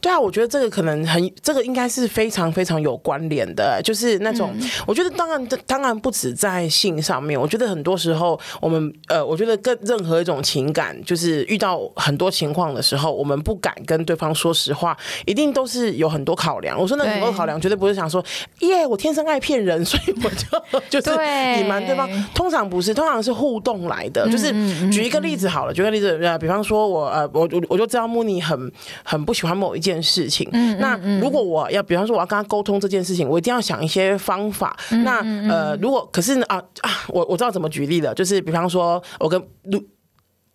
[0.00, 4.03] 对啊，我觉得这个可能很，这个应该是非常非常有关联的，就是。
[4.04, 4.54] 是那种，
[4.86, 7.40] 我觉得当然，当然不止在性上面。
[7.40, 16.78] 我觉得很多时候，我们呃，我觉得跟任何一种情感，就是遇到很多情况的时候，我们不敢跟对方说实话，一定都是有很多考量。
[16.78, 18.22] 我说那很多考量，绝对不是想说，
[18.60, 21.10] 耶，我天生爱骗人，所以我就 就是
[21.58, 22.08] 隐瞒对方。
[22.34, 24.28] 通常不是，通常是互动来的。
[24.30, 24.52] 就是
[24.90, 28.70] 举一个例子好了，举个例子，呃，比方说我呃，我我我就知道慕妮很
[29.02, 30.48] 很不喜欢某一件事情。
[30.78, 34.14] 那如果我要，比方说我要跟他沟通这件事情，我一定要想一些。
[34.24, 35.18] 方法，那
[35.50, 39.82] 呃，如果可是呢啊啊，我我知道怎么举例了，就是比方说，我跟如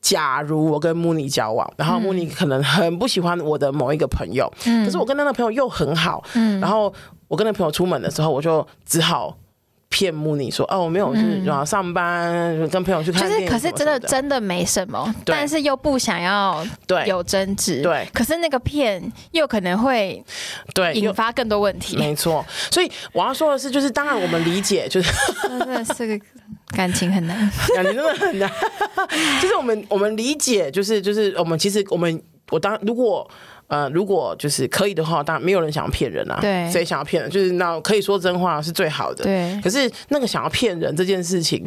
[0.01, 6.91] 假如我跟穆尼交往，然后穆尼可能很不喜欢我的某一个朋友，嗯，可是我跟那个朋友又很好，嗯，然后
[7.27, 9.37] 我跟那个朋友出门的时候，我就只好
[9.89, 13.99] 骗慕你说哦，我没有是上班、嗯、跟朋友去看电影，就是可是真的。
[13.99, 17.05] 真的没什么，但是又不想要对。
[17.07, 20.23] 有争执，对，可是那个骗又可能会
[20.73, 22.45] 对引发更多问题，没错。
[22.71, 26.25] 所以我要说的是，就是当然我们理解，就是真的是个
[26.75, 27.37] 感情很难，
[27.75, 28.49] 感情真的很难，
[29.41, 32.21] 就是我们我们理解，就是就是我们其实我们
[32.51, 33.29] 我当如果。
[33.69, 36.37] 呃，如果就是可以的话，当然没有人想要骗人啊。
[36.41, 37.31] 对，谁想要骗人？
[37.31, 39.23] 就是那可以说真话是最好的。
[39.23, 39.61] 对。
[39.63, 41.65] 可是那个想要骗人这件事情，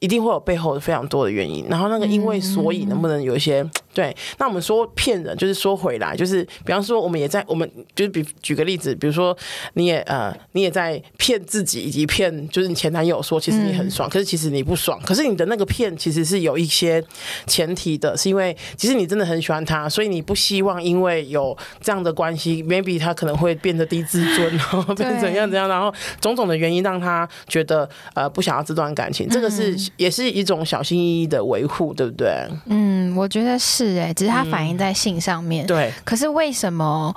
[0.00, 1.66] 一定会有背后的非常多的原因。
[1.68, 3.62] 然后那个因为所以能不能有一些？
[3.62, 9.34] 嗯对，那我们说骗人，就是说回来，就是比方说，我们也在，我们就是比举个例子，比如说
[9.72, 17.02] 你也呃，你也在骗自己，以及骗就是你前男友说，其实你很爽，嗯、可是其实你不爽，可是你的那个骗其实是有一些
[17.46, 32.46] 前提的，是因为其实你真的很喜欢他，所以你不希望因为有这样的关系，maybe 他可能会变得低自尊， 然后变怎样怎样，然后种种的原因让他觉得呃不想要这段感情，这个是也是一种小心翼翼的维护，对不对？
[32.66, 33.76] 嗯，我觉得是。
[33.76, 35.66] 是哎，只是它反映在性上面。
[35.66, 37.14] 嗯、对，可是为什么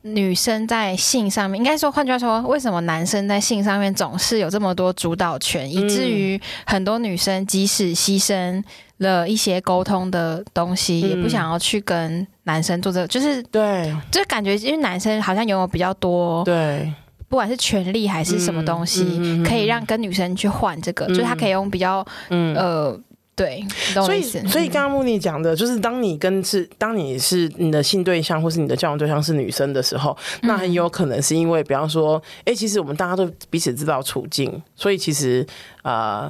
[0.00, 8.64] 女生在性上面，应该说，换句话说，为什么男生在性上面总是有这么多主导权，嗯、以至于很多女生即使牺牲
[8.96, 16.90] 了一些沟通的东西，嗯、也不想要去跟男生做这个，就是对，就感觉因为男生好像拥有比较多，对，
[17.28, 23.00] 不管是权力还是什么东西，嗯嗯、可以让跟女生去换这个，嗯、就是他可以用比较，嗯呃。
[23.38, 23.64] 对，
[23.94, 35.46] 所以所以刚刚木尼讲的就是，当你跟是当你是你的性对象或是你的交往对象是女生的时候，那很有可能是因为，比方说，哎，其实我们大家都彼此知道处境，所以其实
[35.82, 36.28] 呃。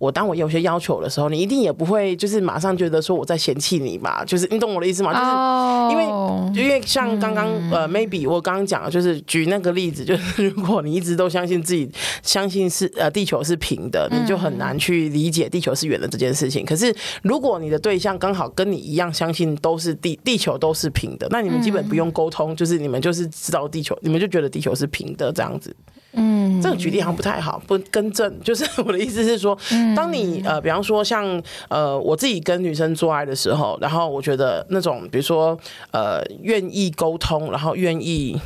[0.00, 5.12] 我当我有些要求的时候，你一定也不会就是马上觉得说我在嫌弃你吧，就是你懂我的意思吗？
[5.12, 11.86] 就是因为、oh, 因为像刚刚、嗯、呃，maybe 我刚刚讲的就是举那个例子，就是 如果你一直都相信自己
[12.22, 16.64] 相信是呃地球是平的，你就很难去理解地球是圆的这件事情。
[16.64, 25.76] 可是如果你的对象刚好跟你一样相信都是地地球都是平的，那你们基本不用沟通，就是你们就是知道地球，你们就觉得地球是平的这样子。
[26.12, 28.40] 嗯，这个举例好像不太好，不更正。
[28.42, 29.56] 就是我的意思是说，
[29.94, 35.56] 当你呃，比方说像呃，我自己跟女生做爱的时候，然后我觉得那种，比如说
[35.92, 38.36] 呃，愿意沟通，然后愿意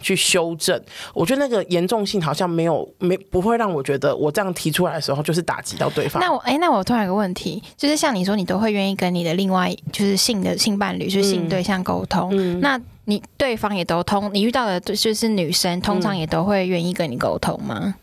[0.00, 0.80] 去修正，
[1.14, 6.20] 我觉得那个严重性好像没有没不会让我觉得我这样提出来的时候就是打击到对方。
[6.20, 12.80] 那我哎，那我突然有个问题，就是像你说，你都会愿意跟你的另外就是性的性伴侣，就是性对象沟通，嗯，那。
[13.04, 17.80] 你对方也都通，你遇到的就是女生，通常也都会愿意跟你沟通吗？
[17.82, 17.94] 嗯，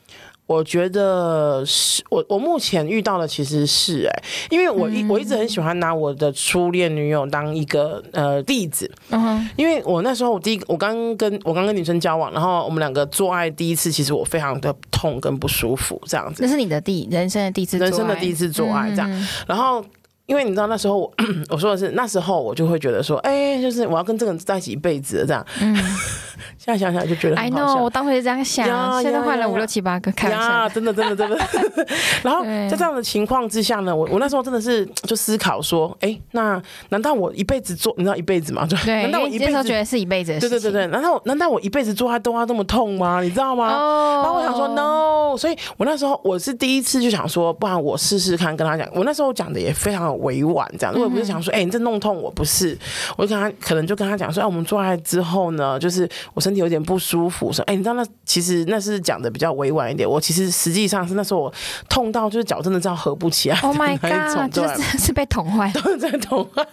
[0.46, 16.44] 我觉得是我我目前遇到的其实是哎、欸，因为我一我一直很喜欢拿我的初恋女友当一个呃例子，嗯哼，因为我那时候我第一我刚跟我刚跟女生交往，然后我们两个做爱第一次，其实我非常的痛跟不舒服，这样子。
[16.44, 19.86] 那是你的第人生的第一次人生的第一次做爱，这样，嗯、然后。
[20.30, 21.12] 因为你知道那时候我
[21.50, 25.44] 我说的是那时候我就会觉得说，哎、欸，就是我要跟这个人在一起一辈子的这样。
[25.60, 25.76] 嗯，
[26.56, 31.38] 现在想想就觉得，I know，我当时是这样想，呀现在换了五六七八个，开玩笑，真的真的真的。
[32.22, 38.68] 然后在这样的情况之下呢，我我那时候真的是就思考说，哎、欸，那难道我一辈子做，你知道一辈子吗？
[38.68, 40.50] 就对，难道我一辈子觉得是一辈子的事情？
[40.50, 43.20] 对对对对，难道难道我一辈子做他都要这么痛吗？
[43.24, 43.74] 你知道吗？
[43.74, 44.22] 哦。
[44.24, 48.88] 然后我想说，no，所以我那时候我是第一次就想说，不然我试试看跟他讲。
[48.94, 50.94] 我那时候讲的也非常委婉，这样。
[50.96, 52.78] 我也不是想说，哎、欸，你这弄痛我，不是，
[53.18, 61.54] 我就跟他可能就跟他讲说，哎、啊，我们做爱之后呢，就是我身体有点不舒服，说，哎、欸，你知道那其实那是讲的比较委婉一点，我其实实际上是那时候我
[61.90, 66.66] 痛到就是脚真的这样合不起来，Oh my god，就是 是被捅坏， 都是在捅坏，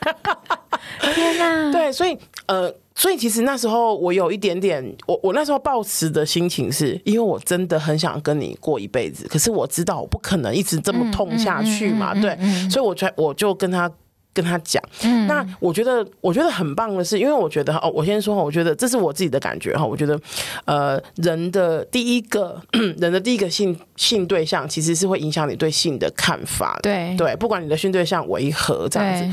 [1.15, 2.73] 天哪，对，所以呃。
[2.97, 12.37] 所以其实那时候我有一点点，我我那时候抱持的心情是，因为我真的很想跟你过一辈子，可是我知道我不可能一直这么痛下去嘛，对，
[12.71, 13.89] 所以我才我就跟他
[14.37, 14.83] 跟他讲。
[15.27, 20.21] 那我觉得我觉得很棒的是，因为我觉得哦，我先说，我觉得这是我自己的感觉哈，我觉得
[20.67, 22.61] 呃，人的第一个
[22.99, 29.27] 人的第一个性性对象其实是会影响你对性的看法，对对，不管你的性对象为何这样子。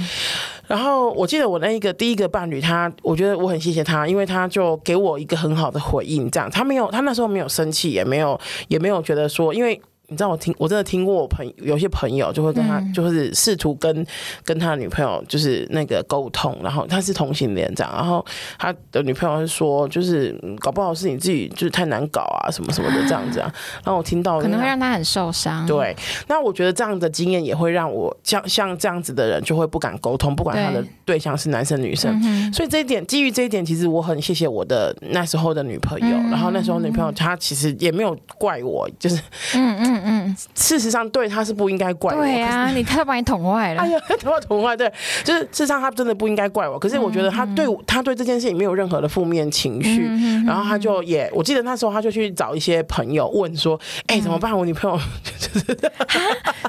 [0.65, 8.39] 然后我记得我那一个第一个伴侣，他我觉得我很谢谢他，因为他就给我一个很好的回应，这样他没有，他那时候没有生气，也没有
[8.69, 9.79] 也没有觉得说，因为。
[10.09, 14.05] 你知道我听我真的听过我朋友有些朋友就会跟他就是试图跟
[14.43, 18.23] 跟他的女朋友就是那个沟通，然后他是同性恋这样，然后
[18.59, 23.51] 他的女朋友是说就是搞不好是你自己就是太难搞啊什么什么的这样子啊，
[23.83, 25.65] 然后我听到可能会让他很受伤。
[25.65, 25.95] 对，
[26.27, 32.21] 那我觉得这样的经验也会让我像像这样子的人就会不敢沟通，不管他的对象是男生女生。
[32.51, 39.15] 所以这一点基于这一点，其实我很谢谢我的那时候的女朋友，然后那时候女朋友她其实也没有怪我，就是
[39.55, 39.92] 嗯嗯。
[39.93, 42.21] 嗯嗯，事实上对他是不应该怪我。
[42.21, 43.81] 对啊，你他都把你捅坏了。
[43.81, 44.91] 哎呀， 他把我捅坏，对，
[45.23, 46.79] 就是事实上他真的不应该怪我。
[46.79, 50.05] 可是我觉得他对他对这件事情没有任何的负面情绪，
[50.45, 54.55] 然后他就也，我记得那时候他就去找一些朋友问说，哎，怎么办？
[54.57, 54.97] 我女朋友
[55.37, 55.77] 就是，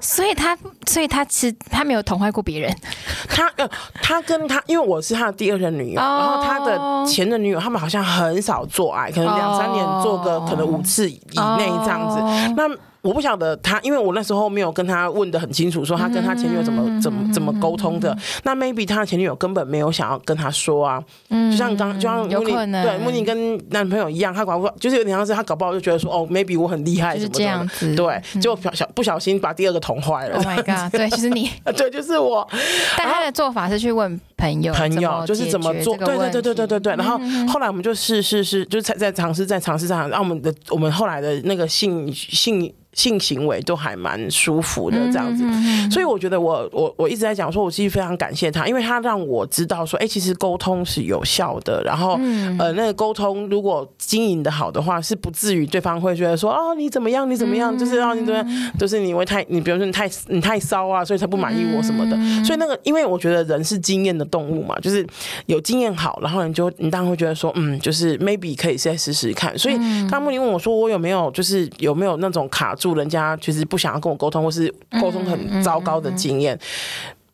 [0.00, 0.56] 所以他
[0.86, 2.74] 所以他其实他没有捅坏过别人。
[3.28, 3.68] 他呃，
[4.02, 11.20] 他跟他，因为我是他的第二任女友，然后他的前任女友，他们好像很少做爱，可能两三年做个可能五次以
[11.58, 12.18] 内这样子。
[12.56, 12.68] 那
[13.04, 18.16] 我不晓得他，因为我那时候没有跟他问的很清楚，说他跟他前女友怎么怎么怎么沟通的。
[18.44, 27.28] 那 maybe 他的前女友根本没有想要跟他说啊，嗯就像刚就像慕妮对慕妮跟男朋友一样，他搞不好就是有点像是他搞不好就觉得说哦，maybe 我很厉害什么
[27.78, 30.36] 的，对，结果小不小心把第二个捅坏了。
[30.38, 30.90] Oh my god！
[30.90, 32.48] 对，就是你， 对，就是我。
[32.96, 36.96] 但他的做法是去问朋友，朋友就是怎么做，对对对对对对对。
[36.96, 37.18] 然后
[37.52, 42.72] 后来我们就试试试，就是在在尝试在尝试上，然后我们的我们后来的那个性性。
[42.94, 45.44] 性行为都还蛮舒服的这样子，
[45.90, 51.82] 所以我觉得我我我一直在讲说，我其实非常感谢他，因为他让我知道说，哎，其实沟通是有效的。
[51.84, 52.18] 然后
[52.58, 62.16] 呃，那个沟通如果经营的好的话，是不至于对方会觉得说，哦，你怎么样，你怎么样，就是让你怎么样，就是你会太，你比如说你太你太骚啊，所以才不满意我什么的。
[62.44, 65.04] 所以那个，因为我觉得人是经验的动物嘛，就是
[65.46, 69.58] 有经验好，然后你就你当然会觉得说，嗯，就是 maybe 可以再试试看。
[69.58, 72.72] 所以刚刚慕妮问我说，我有没有就是有没有那种卡。
[72.84, 74.70] 助人家就是不想要跟我沟通，或是
[75.00, 76.58] 沟通很糟糕的经验。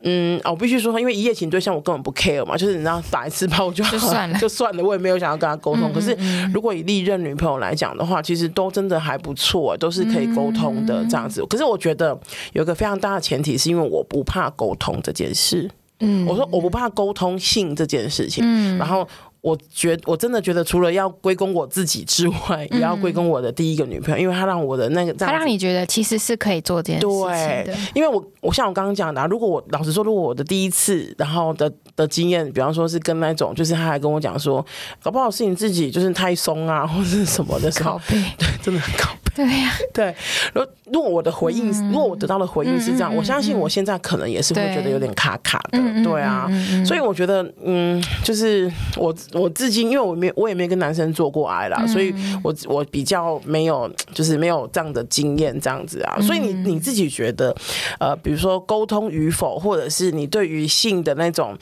[0.02, 5.92] 嗯，哦，我必须说，因为一夜情对象我根本不 care 嘛，就是你知道打一次炮就就算了， 就算了，我也没有想要跟他沟通。
[5.92, 6.16] 可是
[6.54, 11.44] 如果以历任女朋友来讲的话，其实都真的还不错，都是可以沟通的这样子。
[11.46, 12.16] 可是我觉得
[12.52, 15.68] 有一个非常大的前提，是因为我不怕沟通这件事。
[15.98, 18.44] 嗯，我说我不怕沟通性这件事情。
[18.46, 19.06] 嗯，然后。
[19.42, 27.64] 我觉我真的觉得，除了要归功我自己之外，也要归功我的第一个女朋友，因为她让我的那个，她让你觉得其实是可以做这件事情的。
[27.64, 34.64] 对，因为我我像我刚刚讲的，如果我老实说，如果我的第一次，然后的的经验，比方说是跟那种，就是他还跟我讲说，
[35.03, 38.22] 搞不好是你自己就是太松啊，或是什么的时候， 对，
[38.62, 39.19] 真的很靠北。
[39.34, 40.14] 对呀， 对。
[40.54, 45.78] 如果如果我的回应，如果我得到的回应是这样，我相信我现在可能也是会觉得有点卡卡的。
[46.02, 46.48] 对啊，
[46.84, 49.14] 所以我觉得，嗯，就是我。
[49.32, 56.14] 我至今，因为我没我也没跟男生做过爱啦，嗯、所以我我比较没有，就是没有这样的经验，这样子啊。
[56.16, 57.54] 嗯、所以你你自己觉得，
[57.98, 61.56] 呃，比如说沟通与否，或者是你对于性的那种，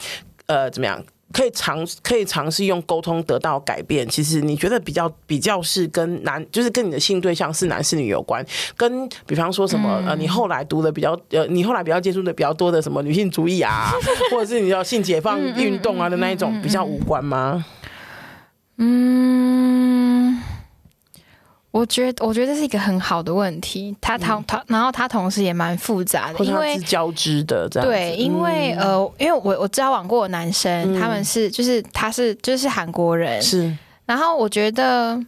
[0.46, 1.02] 呃，怎么样？
[1.32, 4.08] 可以尝可以尝试用沟通得到改变。
[4.08, 8.44] 其实你觉得比较比较是跟男，就是跟你的性对象是男是女有关。
[8.76, 13.92] 跟比方说什么呃，你后来读的比较呃，你后来比较接触的比较多的什么女性主义啊，
[14.32, 17.64] 或者是你要性解放运动啊的那一种比较无关吗？
[18.78, 20.40] 嗯。
[21.70, 23.94] 我觉得，我觉得这是一个很好的问题。
[24.00, 27.88] 他同他，然后他同时也蛮复杂的，因为是交织的这样。
[27.88, 33.76] 对，因为呃，因为我我交往过的男生，他们是就是他是就是韩国人，是。
[34.06, 35.22] 然后我觉得，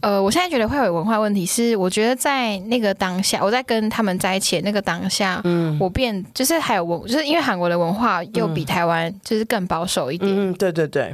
[0.00, 11.12] 呃，我现在觉得会有文化问题，是我觉得在那个当下，我在跟他们在一起的那个当下，嗯，我变就是还有文，就是因为韩国的文化又比台湾就是更保守一点，嗯，对对对。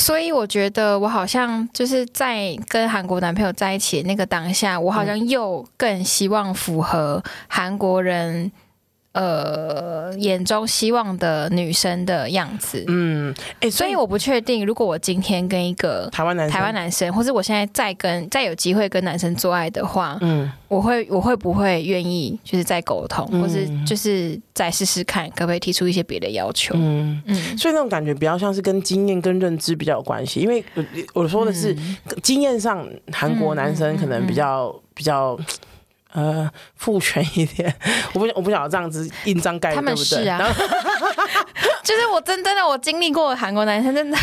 [0.00, 8.50] 所以我觉得我好像就是在跟韩国男朋友在一起那个当下，我好像又更希望符合韩国人。
[9.12, 26.76] 呃，眼中希望的女生的样子，嗯，哎、欸，所以我不确定，如果我今天跟一个台湾男台湾男生，或者我现在再跟再有机会跟男生做爱的话，嗯，我会我会不会愿意就是再沟通，嗯、或是就是再试试看，可不可以提出一些别的要求？
[26.76, 27.20] 嗯。
[27.26, 30.64] 嗯，所以那种感觉比较像是跟经验跟认知比较有关系，因为
[31.14, 35.36] 我说的是、嗯、经验上，韩国男生可能比较、比较。
[36.12, 37.72] 呃，父权一点，
[38.14, 40.40] 我不我不想要这样子印章盖，他们是啊，
[41.84, 44.18] 就是我真真的我经历过韩国男生，真的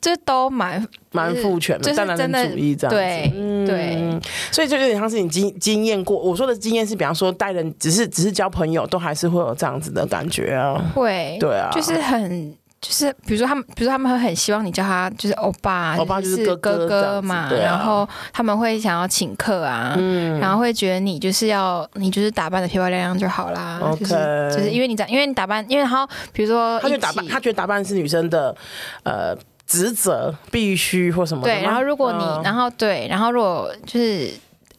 [0.00, 12.54] 就都蛮蛮父权的，大男人主义这样子，对对，所以就有点像是你经经验过，我说的经验是，比方说带人，只是只是交朋友，都还是会有这样子的感觉啊，会，对啊，就是很。
[12.80, 24.14] 就是比如说他们，比如说他们会很希望你叫他就是欧巴，欧巴就是哥哥嘛，啊、然后他们会想要请客啊，嗯、然后会觉得你就是要你就是打扮的漂漂亮亮就好啦就是
[24.50, 28.56] 就是因为你打因为你打扮，因为然后比如说他觉得打扮，他觉得打扮是女生的
[29.02, 34.30] 呃职责，必须或什么对，然后如果你、嗯、然后对，然后如果就是。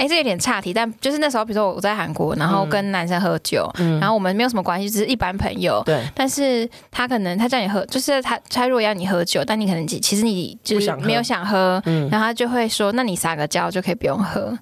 [0.01, 5.79] 哎，这有点岔题，但就是那时候，比如说我在韩国，然后跟男生喝酒，嗯、然后我们没有什么关系，只是一般朋友。
[5.85, 6.03] 对。
[6.15, 14.57] 但是他可能他叫你喝，就是他他如果要你喝酒，但你可能其实你就是没有想喝，想喝嗯、然后他就会说：“那你撒个娇就可以不用喝。”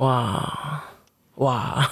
[0.00, 0.82] 哇
[1.34, 1.86] 哇，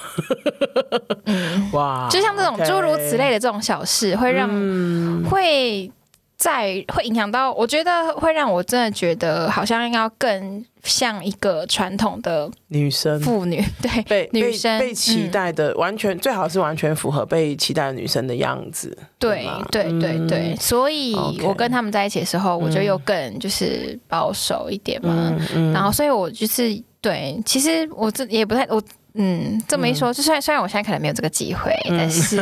[1.27, 5.93] 嗯哇，就像这种诸如此类的这种小事，会让、嗯、会。
[6.37, 18.97] 在会影响到，我觉得会让我真的觉得好像要更像一个传统的女生妇女， 对，被女生被期待的完全、嗯、最好是完全符合被期待的女生的样子。
[19.19, 25.35] 对对对对、嗯，所以我跟他们在一起的时候，我就又更就是保守一点嘛。
[25.73, 28.83] 然后，所以我就是对，其实我这也不太我。
[29.17, 32.37] 嗯，这么一说，就虽然虽然我现在可能没有这个机会，嗯，但是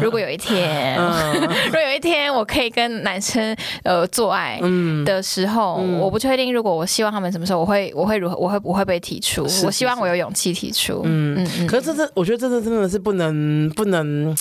[0.00, 4.60] 如果有一天， 嗯，如果有一天我可以跟男生呃做爱
[5.04, 9.44] 的时候，嗯，我不确定，如果我希望他们什么时候，我会我会如何，我会不会被提出？
[9.64, 11.02] 我希望我有勇气提出。
[11.04, 11.66] 嗯嗯，嗯。
[11.66, 14.36] 可是这这，我觉得这这真的是不能不能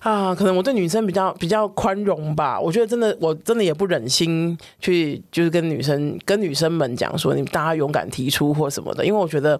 [0.00, 0.34] 啊！
[0.34, 2.58] 可能我对女生比较比较宽容吧。
[2.60, 9.58] 我觉得真的，我真的也不忍心去就是跟女生跟女生们讲说，你们大家勇敢提出或什么的，因为我觉得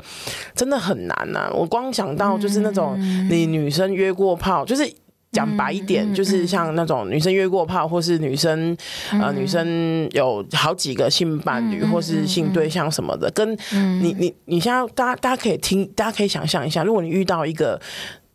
[0.55, 1.56] 真的很难呐，啊。
[1.57, 2.97] 我光想到就是那种
[3.31, 4.89] 你女生约过炮，就是
[5.33, 8.77] 讲白一点，就是像那种女生约过炮，或是女生
[9.11, 13.53] 呃女生有好几个性伴侣或是性对象什么的，跟
[14.01, 17.79] 你你你现在大家大家可以听，大家可以想象一下，如果你遇到一个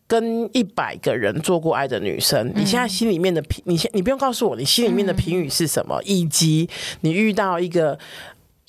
[0.06, 6.70] 跟一百个人做过爱的女生，你现在心里面的评，你先你不用告诉我你心里面的评语是什么，以及
[7.02, 7.98] 你遇到一个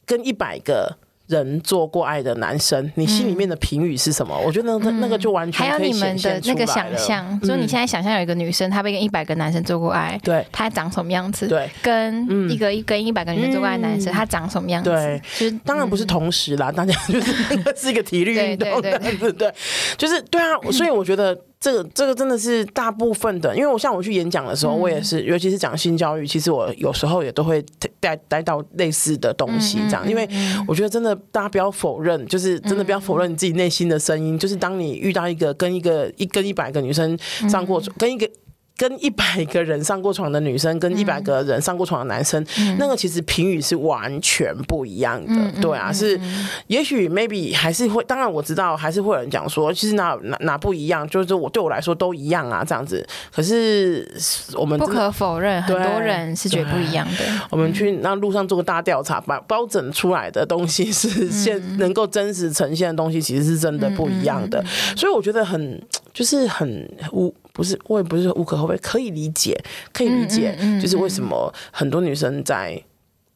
[0.07, 0.99] 跟一百个。
[1.33, 4.37] 人做过爱的男生，你心里面的评语是什么？
[4.39, 11.49] 嗯、我觉得那那个就完全还有你们的那个想象，就你现在想象有一个女生，她被跟一百个男生做过爱，对，她长什么样子？
[11.49, 14.91] 对，跟一个一跟一百个女生做过爱的男生，她长什么样子？
[14.91, 17.33] 对，就是当然不是同时啦，大家就是
[17.77, 19.55] 是一个体力运动，对对，
[19.97, 21.37] 就是对啊，所以我觉得。
[21.63, 27.65] 这个这个真的是大部分的，因为我像我去演讲的时候，我也是，尤其是讲性教育，其实我有时候也都会
[28.01, 30.29] 带带到类似的东西，这样，因为
[30.67, 37.17] 我觉得真的大家不要否认，就是真的不要否认你自己内心的声音，就是当你遇到一个跟一个一跟一百个女生
[37.49, 38.29] 上过跟一个。
[38.77, 45.35] 跟一百个人上过床的女生，跟一百个人上过床的男生，嗯、那个其实评语是完全不一样的。
[45.35, 46.19] 嗯、对啊，是，
[46.67, 53.07] 也许 maybe 还是会，当然我知道还是会有人讲说，其实哪哪哪不一样，就是我对我来说都一样啊，这样子。
[53.33, 54.11] 可是
[54.55, 57.25] 我们不可否认，很多人是觉得不一样的。
[57.51, 64.65] 我们去那路上做个大调查，把包整出来的东西是现能够真实呈现的东西，其实是真的不一样的。
[64.97, 65.81] 所以我觉得很
[66.13, 67.33] 就是很无。
[67.53, 69.59] 不是，我也不是说无可厚非，可以理解，
[69.93, 72.83] 可以理解，就是为什么很多女生在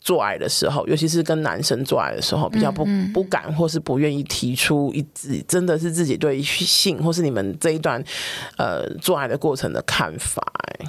[0.00, 8.02] 做爱的时候，尤其是跟男生做爱的时候，比较不不敢或是不愿意提出一自真的是自己对性或是你们这一段
[8.56, 10.86] 呃做爱的过程的看法，哎。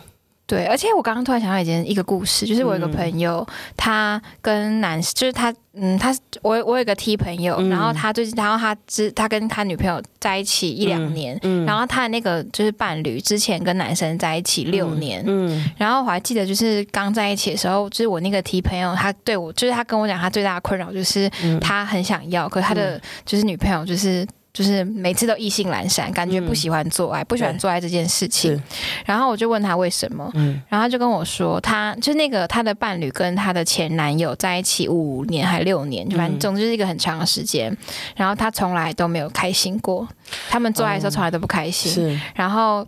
[0.47, 11.65] 对，而且我刚刚突然想到一件一个故事，就是我有个朋友，嗯、他跟男，就是他，嗯，他我我有个 T 朋友，嗯、然后他最近，然后他之他跟他女朋友在一起一两年，嗯。
[11.65, 21.29] 嗯、然后他的那个就是伴侣之前跟男生在一起六年，嗯，嗯然后我还记得就是刚在一起的时候，就是我那个 T 朋友，他对我就是他跟我讲，他最大的困扰就是
[21.59, 24.25] 他很想要，可是他的就是女朋友就是。
[24.57, 28.59] 就是每次都意兴阑珊，感觉不喜欢做爱，嗯、不喜欢做爱这件事情。
[29.05, 37.71] 然后我就问他为什么，嗯、然后他就跟我说，他就那个他的伴侣跟他的前男友在一起五年还六年，反正总之是一个很长的时间。
[37.71, 37.77] 嗯、
[38.15, 40.07] 然后他从来都没有开心过，
[40.49, 41.93] 他们做爱的时候从来都不开心。
[42.03, 42.87] 嗯、然后。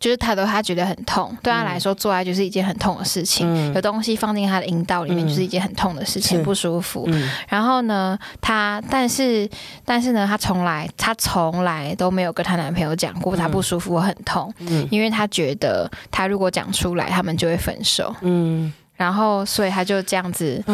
[0.00, 3.46] 就是他都他觉得很痛，对他来说做爱就是一件很痛的事情。
[3.46, 7.04] 嗯、有东西放进他的阴道里面就是一件很痛的事情，嗯、不舒服。
[7.08, 9.46] 嗯、然后呢，他但是
[9.84, 14.50] 但是呢，他从来他从来都没有跟他男朋友讲过他不舒服，我很痛。
[14.60, 18.16] 嗯、因为他觉得他如果讲出来，他们就会分手。
[18.22, 20.64] 嗯，然后所以他就这样子，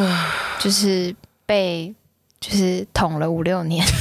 [0.60, 1.12] 就是
[1.44, 1.92] 被
[2.38, 3.84] 就是捅了五六年。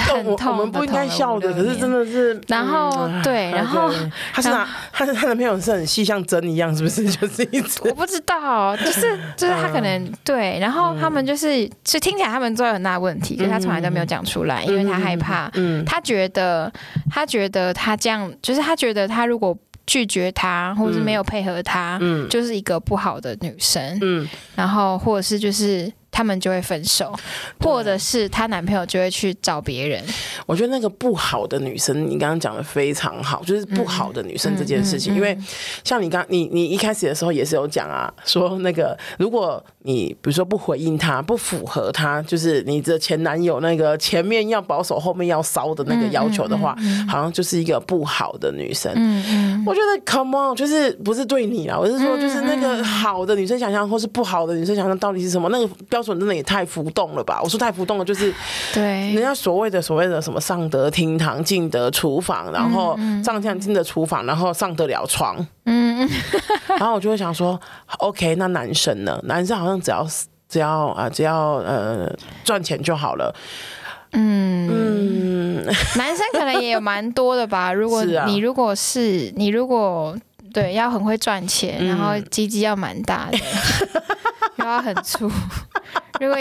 [0.00, 2.40] 很痛，我们不应该笑的，可是真的是。
[2.48, 3.90] 然后对，然后
[4.32, 7.04] 他是拿他的他男朋友是很细，像针一样，是不是？
[7.14, 16.72] 就是一直我不知道，就是就是他可能对，然后他们就是，所以听起来他们都有很大问题，可是他从来都没有讲出来，因为他害怕，嗯，他觉得
[17.10, 25.92] 他觉得他这样，就是他觉得他如果拒绝他，或者是没有配合他，嗯，就是一个不好的女生，嗯，然后或者是就是。
[26.14, 27.12] 他们就会分手，
[27.60, 30.00] 或者是她男朋友就会去找别人。
[30.46, 35.12] 我觉得那个不好的女生，你刚刚讲的非常好，就是不好的女生这件事情。
[35.12, 35.36] 因为
[35.82, 48.90] 像你刚你你一开始的时候也是有讲啊，说那个如果你比如说不回应他，不符合他，就是你的前男友那个前面要保守，后面要骚的那个要求的话，嗯嗯嗯、好像就是一个不好的女生。
[49.66, 55.50] 我觉得 come on，就是不是对你啊，我是说，就是那个好的女生想象，或是不好的女生想象，到底是什么？
[55.50, 57.40] 那个标准真的也太浮动了吧？
[57.42, 58.32] 我说太浮动了，就是
[58.72, 58.82] 对
[59.12, 65.46] 人家所谓的所谓的什么上得厅堂，进得厨房，然后上将进得厨房，然后上得了床。
[65.66, 66.06] 嗯，
[66.68, 67.58] 然后我就会想说
[67.98, 69.18] ，OK，那男生呢？
[69.24, 70.06] 男生好像只要
[70.48, 72.12] 只要啊，只要呃
[72.44, 73.34] 赚钱就好了。
[74.12, 75.64] 嗯嗯，
[75.96, 77.72] 男生可能也有蛮多的吧。
[77.74, 80.16] 如果你如果是你如果
[80.52, 83.38] 对要很会赚钱，嗯、然后鸡鸡要蛮大的，
[84.56, 85.30] 又要很粗。
[86.20, 86.36] 如果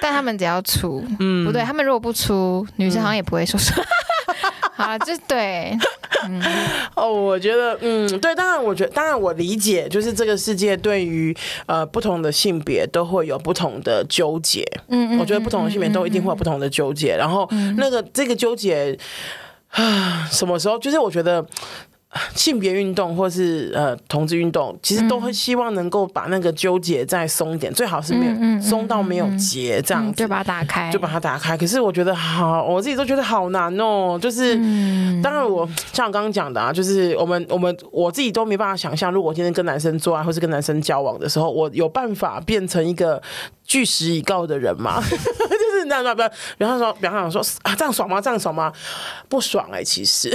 [0.00, 3.82] 但他们只要粗，嗯，不对，他们如果不粗，女生好像也不会说说。
[4.74, 5.76] 好，就对。
[6.28, 6.42] 嗯、
[6.94, 11.34] 哦，我觉得，嗯，对，当然，我觉得，当然，我理解，就是这个世界对于
[11.66, 14.64] 呃不同的性别都会有不同的纠结。
[14.88, 17.16] 嗯，我觉得不同的性别都一定会有不同的纠结。
[17.16, 18.98] 然后，那个这个纠结
[19.70, 20.78] 啊，什么时候？
[20.78, 21.46] 就是我觉得。
[22.34, 31.56] 性别运动或是呃同志运动，其实都会希望能够把那个纠结再松一点，最好是没有松到没有结这样子，就把它打开，就把它打开。
[31.56, 34.18] 可是我觉得好，我自己都觉得好难哦。
[34.20, 34.54] 就是
[35.22, 43.20] 当然，我像我刚刚讲的啊，就是我们我们我自己都没办法想象，如果我今天跟男生做爱或是跟男生交往的时候，我有办法变成一个
[43.64, 45.02] 据实以告的人吗？
[45.06, 46.22] 就是那那不，
[46.58, 48.20] 比方说，比方说啊，这样爽吗？
[48.20, 48.72] 这样爽吗？
[49.28, 50.30] 不爽哎、欸，其实。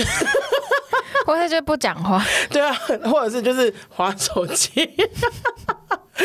[1.25, 2.73] 或者就不讲话， 对啊，
[3.05, 4.89] 或者是就是划手机，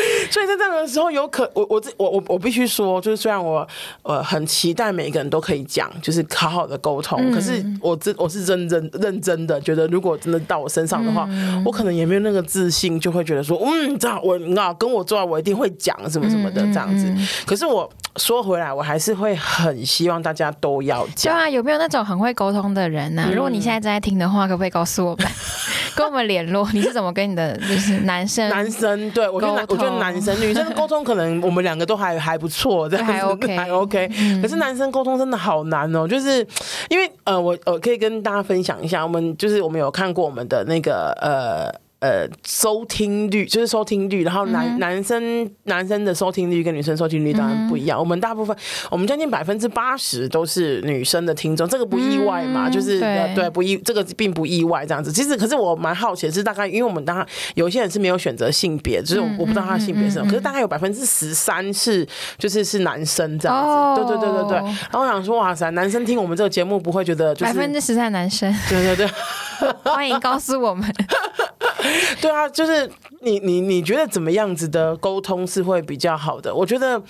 [0.31, 3.67] 所以在这样的时候，有可我我我我我必须说，就是虽然我
[4.03, 17.13] 呃很期待每一个人都可以讲，就是好好的沟通，嗯、可是我真我是认真认真的觉得，如果真的到我身上的话，嗯、我可能也没有那个自信，就会觉得说，嗯，这样我那跟我做爱，我一定会讲什么什么的这样子。
[17.45, 17.89] 可是我。
[18.17, 21.31] 说回来，我还是会很希望大家都要讲。
[21.31, 25.27] 对啊，有没有那种很会沟通的人呢、如果你现在正在听的话，可不可以告诉我们，
[25.95, 26.67] 跟我们联络？
[26.73, 28.49] 你是怎么跟你的就是男生？
[28.49, 34.09] 男生对我觉得男，我男生女生的沟通可能我们两个都还还不错，这样还 OK，还 OK。
[34.19, 36.45] 嗯、可是男生沟通真的好难哦，就是
[36.89, 41.86] 因为呃，我我可以跟大家分享一下，我们就是我们有看过我们的那个呃。
[41.99, 47.97] 呃，收听率就是收听率，然后男、嗯、男生男生的收听率跟女生收听率当然不一样。
[47.97, 48.55] 嗯、我们大部分，
[48.91, 52.69] 我们将近百分之八十都是女生的听众，这个不意外嘛？
[52.69, 55.11] 嗯、就是对，对不意，这个并不意外这样子。
[55.11, 57.25] 其实，可是我蛮好奇的是，大概因为我们当然
[57.55, 63.71] 有些人是没有选择性别，就是我不知道他的性别是什么，嗯、可是大概有百分之十三是就是是男生这样子。
[63.71, 64.57] 哦、对对对对对。
[64.57, 68.53] 然后我想说，哇塞，男生听我们这个节目不会觉得就是百分之十三男生？
[68.69, 69.09] 对对对，
[69.91, 70.93] 欢迎告诉我们。
[72.21, 72.89] 对啊，就是
[73.21, 76.53] 你你你觉得怎么样子的沟通是会比较好的？
[76.53, 77.01] 我觉得，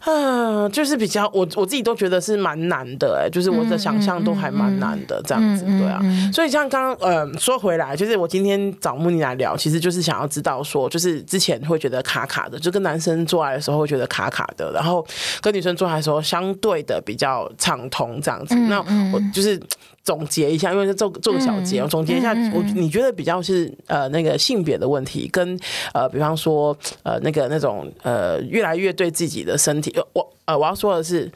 [0.00, 6.00] 啊，就是比较我我自己都觉得是蛮难的哎、欸，就是我的想象都还蛮难的这样子，对啊。
[6.32, 15.04] 所以像刚刚呃说回来，就是我今天找慕尼来聊，其实就是想要知道说，就是之前会觉得卡卡的，就跟男生做爱的时候会觉得卡卡的，然后
[15.40, 18.54] 跟女生做爱的时候相对的比较畅通这样子。
[18.54, 18.80] 那
[19.12, 19.60] 我就是。
[20.04, 25.58] 总结一下，因为是做做个小结，我总结一下，我你觉得比较是呃那个性别的问题，跟
[25.94, 31.30] 呃比方说呃那个那种呃越来越对自己的身体，我呃我要说的是，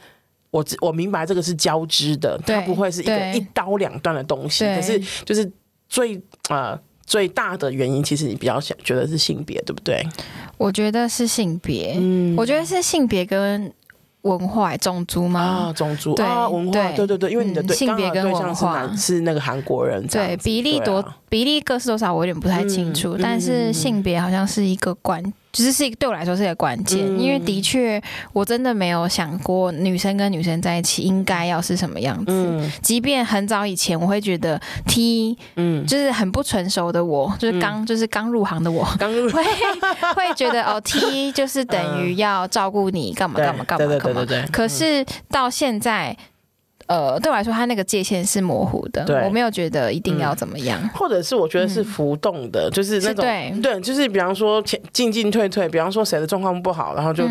[0.51, 5.51] 我我明白这个是交织的，它不会是一个一刀两断的东西，可是就是
[5.87, 10.05] 最呃最大的原因，其实你比较想觉得是性别，对不对？
[10.59, 13.73] 我觉得是性别，嗯，我觉得是性别跟。
[14.23, 15.69] 文化种族吗？
[15.69, 25.23] 啊，种族对啊，文化对对对对，因为你的对性别跟文化是那个韩国人，对比例多比例各是多少，我有点不太清楚，但是性别好像是一个关。
[25.51, 28.01] 其实是一个对我来说是一个关键，嗯、因为的确
[28.33, 32.25] 我真的没有想过女生跟女生在一起应该要是什么样子。
[32.27, 43.97] 嗯、即便很早以前，我会觉得 T，嗯，就是很不成熟的我，就是刚、嗯、就是刚入行的我， 刚入会会觉得哦， T 就是等于要照顾你干嘛干嘛干嘛干嘛。
[43.97, 44.51] 对对对对对。
[44.51, 46.15] 可是到现在。
[46.89, 49.05] 呃，对我来说，他那个界限是模糊的。
[49.05, 53.23] 对，我没有觉得一定要怎么样，或者是我觉得是浮动的，就是那种
[53.61, 54.59] 对，就是比方说
[54.91, 57.23] 进进退退，比方说谁的状况不好，然后就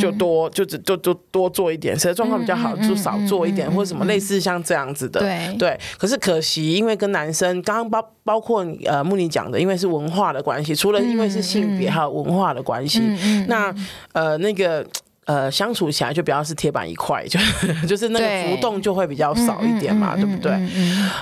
[0.00, 5.20] 就多就只就就多做一点；谁的状况比较好，就少做一点，或者什么类似像这样子的。
[5.20, 5.78] 对对。
[5.98, 13.00] 可是可惜，因为跟男生刚刚包包括呃慕妮讲的，因为是文化的关系，除了因为是性别还有文化的关系，
[13.48, 13.74] 那
[14.14, 14.82] 呃那个。
[15.26, 17.38] 呃，相处起来就比较是铁板一块， 就
[17.86, 20.52] 就是那个浮动就会比较少一点嘛，对不对？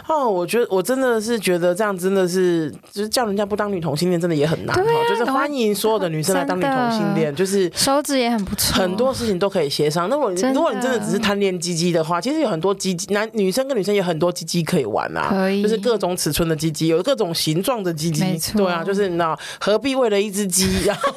[0.08, 4.82] 哦，我觉得我真的是觉得这样真的是，就是叫人家不当女同性恋真的也很难哈。
[5.08, 10.08] 就是欢迎所有的女生来 当女同性恋，就是手指也很不错，很多事情都可以协商。
[10.08, 15.30] 那我如果你真的只是贪恋鸡鸡的话，其实有很多鸡鸡，男女生跟女生有很多鸡鸡可以玩啊，
[15.62, 18.24] 就是各种尺寸的鸡鸡，有各种形状的鸡鸡，
[18.56, 21.14] 对啊，就是你知道何必为了一只鸡，然后。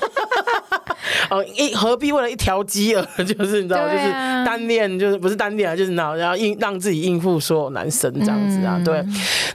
[1.29, 4.05] 哦，一何必为了一条鸡儿， 就是你知道，啊、就是
[4.45, 9.05] 单恋，就是不是单恋啊，就是然后然后应让自己应付所有男生这样子啊，嗯、对。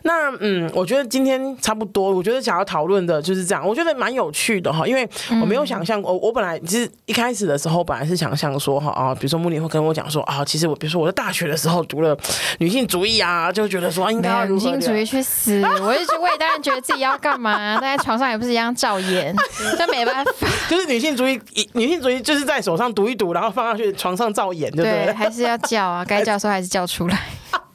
[0.03, 5.09] 那嗯，我觉得今天差不多，我觉得想要讨论的就是这样，我觉得蛮有趣的哈，因为
[5.41, 12.17] 我没有想象，我我本来其实一开始的时候，本来是想象说哈啊，比如说穆尼会跟我讲说啊，其实我比如说我在大学的时候读了
[12.59, 19.35] 女性主义啊，就觉得说应该要女性主义去死，我一直我也当然觉得自己要干嘛， 在床上也不是一样照演，
[19.77, 21.40] 这没办法，就是女性主义。
[21.73, 25.05] 女性主义就是在手上读一读，然后放上去床上照演，对不对？
[25.07, 27.19] 对，还是要叫啊，该叫的时候还是叫出来，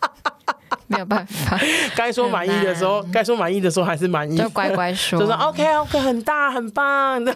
[0.88, 1.60] 没有办法。
[1.96, 7.24] 该说满意的时候，该说满意的时候还是满意，就乖乖说， 就说 OK OK，很大很棒。
[7.26, 7.34] 对，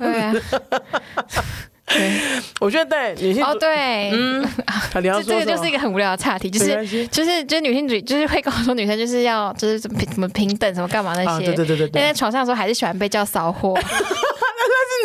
[1.88, 4.48] 对，我觉得对女性哦，对，嗯，
[4.94, 11.90] 这这个就是一个很无聊的岔题，就是就是就是女性主义，就是会跟我说女生就是要就是什么平等什么干嘛那些，对对对对。
[11.90, 13.74] 但在床上的时候还是喜欢被叫骚货。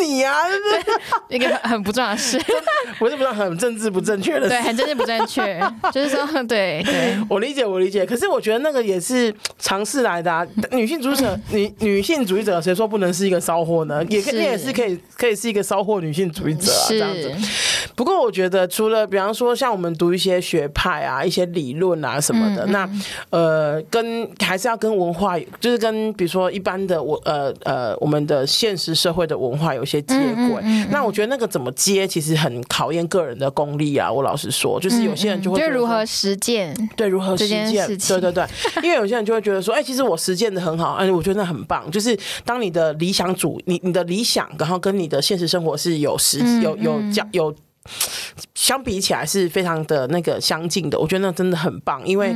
[0.03, 0.43] 你呀、啊，
[1.29, 2.41] 一个很不重要的事，
[3.01, 4.49] 我是不是很政治不正确的？
[4.49, 5.61] 对，很政治不正确，
[5.93, 8.05] 就是说，对对，我理解，我理解。
[8.05, 10.45] 可是我觉得那个也是尝试来的啊。
[10.73, 14.05] 女性主义者，女女性主义者，谁说不能是一个骚货呢？
[14.09, 17.31] 也可以，也是可以，可以是一个骚货女性主义者啊，这样子。
[17.95, 22.89] 不过我觉得，除了比方说像我们读一些学派啊、一些理论啊什么的，那
[23.31, 29.84] 呃，跟还是要跟文化，就是跟比如说一般的我呃呃我们的现实社会的文化有。
[29.85, 30.15] 有些接
[30.49, 34.11] 轨，那我觉得那个怎么接，其实很考验个人的功力啊。
[34.11, 37.71] 我老实说，就是有些人就会觉得如何实践，对，如何实践，
[38.09, 38.47] 对对对。
[38.83, 41.91] 因为有些人就会觉得说，哎，其实我实践的很好，哎，我觉得那很棒。
[41.91, 47.55] 就是当你的理想主，你你的理想，然后跟你的现实生活是有实有有讲有
[48.55, 50.99] 相比起来是非常的那个相近的。
[50.99, 52.35] 我觉得那真的很棒，因为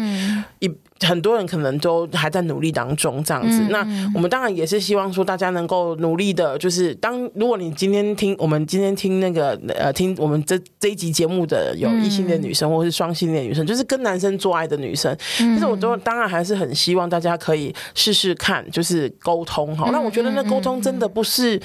[0.61, 0.71] 一。
[1.07, 3.61] 很多人可能都还在努力当中，这样子。
[3.61, 3.79] 嗯、那
[4.17, 19.91] 我们当然也是希望说，大家能够努力的，就是当如果你今天听我们今天听那个呃听我们这这一集节目的有异性恋女生或是双性恋女生，就是跟男生做爱的女生，但是我都当然还是很希望大家可以试试看，就是沟通哈。
[19.93, 21.63] 那我觉得那沟通真的不是。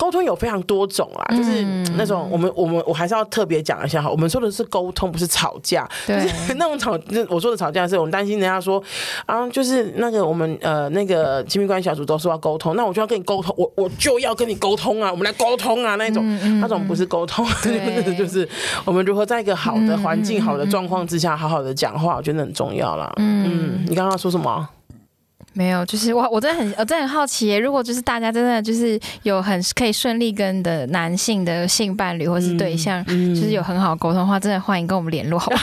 [0.00, 1.62] 沟通有非常多种啊，就是
[1.98, 5.86] 那种我们我们我还是要特别讲一下哈，我们说的是沟通，不是吵架。
[6.06, 6.98] 就是那种吵，
[7.28, 8.82] 我说的吵架是我们担心人家说
[9.26, 16.24] 啊，就是那个我们呃那个亲密关系小组都说要沟通，那我就要跟你沟通，我我就要跟你沟通啊，我们来沟通啊那种，
[16.62, 17.46] 那种不是沟通，
[18.16, 18.48] 就是
[18.86, 23.12] 我们如何在一个好的环境、好的状况之下，好好的讲话，我觉得很重要啦。
[23.18, 24.66] 嗯，你刚刚说什么？
[25.52, 35.58] 没有，就是我，我真的很，我真的很好奇，如果就是大家真的就是有很可以顺利跟的男性的性伴侣或是对象，嗯嗯、就是有很好沟通的话，真的欢迎跟我们联络， 好吧？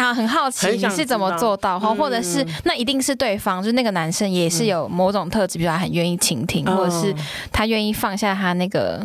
[0.00, 7.14] 想很好奇你是怎么做到，或或者是那一定是对方，就是那个男生也是有某种特质，比如他很愿意倾听，或者是
[7.52, 9.04] 他愿意放下他那个。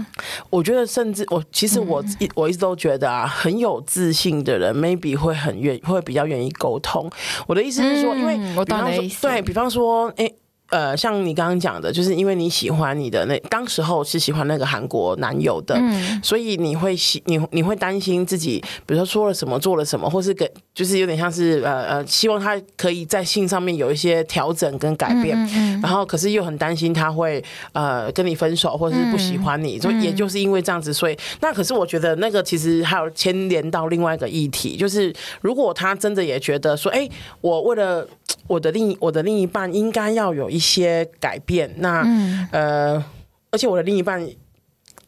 [0.49, 7.09] 我觉得甚至我其实我一我一直都觉得啊，很有自信的人 maybe 会很愿会比较愿意沟通。
[7.47, 10.31] 我的意思是说，因为我当时对比方说，哎。
[10.73, 27.43] 呃，像你刚刚讲的，就是因为你喜欢你的那当时候是喜欢那个韩国男友的，嗯、所以你会喜你你会担心自己，比如说说了什么做了什么，或是给就是有点像是呃呃，希望他可以在性上面有一些调整跟改变，嗯嗯、然后可是又很担心他会
[27.73, 37.07] 呃跟你分手或者是不喜欢你，所以、嗯、也就是因为这样子，所以那可是我觉得那个其实还有牵连到另外一个议题，就是如果他真的也觉得说，哎，
[37.41, 38.07] 我为了。
[38.45, 43.05] 我的另我的另一半应该要有一些改变，那、嗯、呃，
[43.51, 44.25] 而且我的另一半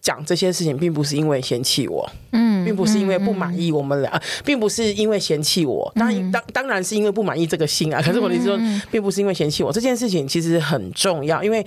[0.01, 8.01] 讲这些事情，并不是因为嫌弃我，嗯，并不是因为不满意我们俩，嗯、并不是因为嫌弃我，当然当当然是因为不满意这个心啊。
[8.01, 8.59] 可是我的意思说，
[8.91, 11.65] 并不是因为嫌弃我，这件事情其实很重要，因为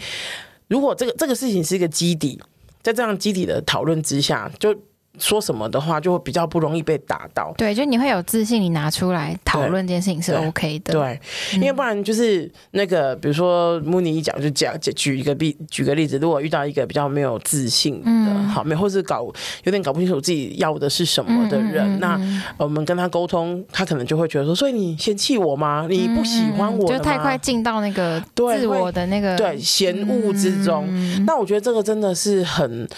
[0.68, 2.39] 如果这个这个事情是一个基底，
[2.82, 4.76] 在这样基底的讨论之下，就。
[5.18, 11.20] 说什么的话就会比较不容易被打到，对，就你会有自信，你拿出来讨论这件事情是 OK 的，对，
[11.54, 19.24] 因为不然就是那个，比如说慕尼一讲就讲，举一个例，举个例子，如果遇到一个比较没有自信的，嗯、好，没或是搞
[19.64, 22.18] 有点搞不清楚自己要的是什么的人，那
[22.56, 25.86] 我们跟他沟通，他可能就会觉得说，所以你嫌弃我吗？
[25.88, 26.88] 你不喜欢我？
[26.88, 32.88] 就太快进到那个自我的那个对，嫌恶之中，嗯、那我觉得这个真的是很，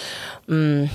[0.48, 0.88] 嗯。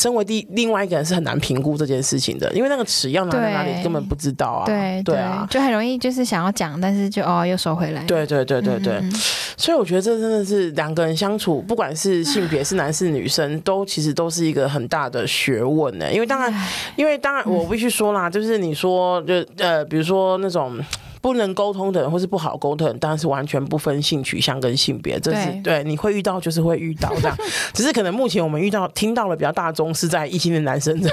[0.00, 4.64] 身为第另外一个人是很难评估这件事情的，因为那个尺要拿在哪里根本不知道啊。
[4.64, 8.02] 对对啊，就很容易就是想要讲，但是就哦又收回来。
[8.04, 9.12] 对对对对对，嗯、
[9.58, 16.10] 所以我觉得这真的是两个人相处，不管是性别是男是女生，都其实都是一个很大的学问呢。
[16.10, 20.78] 因为当然，因为当然我必须说啦，就是你说就呃，比如说那种。
[21.20, 27.36] 不能沟通的人，或是不好沟通的人，当然是完全不分性取向跟性别，这是对，对你会遇到就是会遇到这样，
[27.74, 31.10] 只是可能目前我们遇到听到了比较大宗是在异性的男生这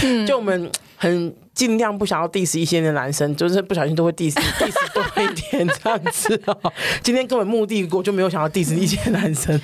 [0.00, 6.72] 边，就我们很尽量不想要 diss 异性的男生，就是不小心都会 diss diss 多一点这样子哦。
[7.02, 9.60] 今天根本目的我就没有想要 diss 异性的男生，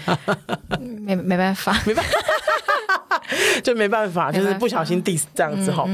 [1.00, 2.10] 没没办法，没办法。
[3.62, 5.84] 就没办法，就是不小心 diss 这样子哈。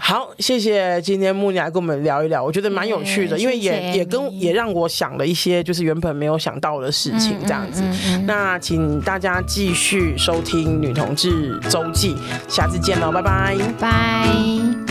[0.00, 7.82] 好，谢谢今天木尼来跟我们聊一聊，我觉得蛮有趣的，因为也也跟也让我想了一些就是原本没有想到的事情这样子。
[8.26, 12.14] 那请大家继续收听《女同志周记》，
[12.48, 14.81] 下次见喽，拜拜，拜。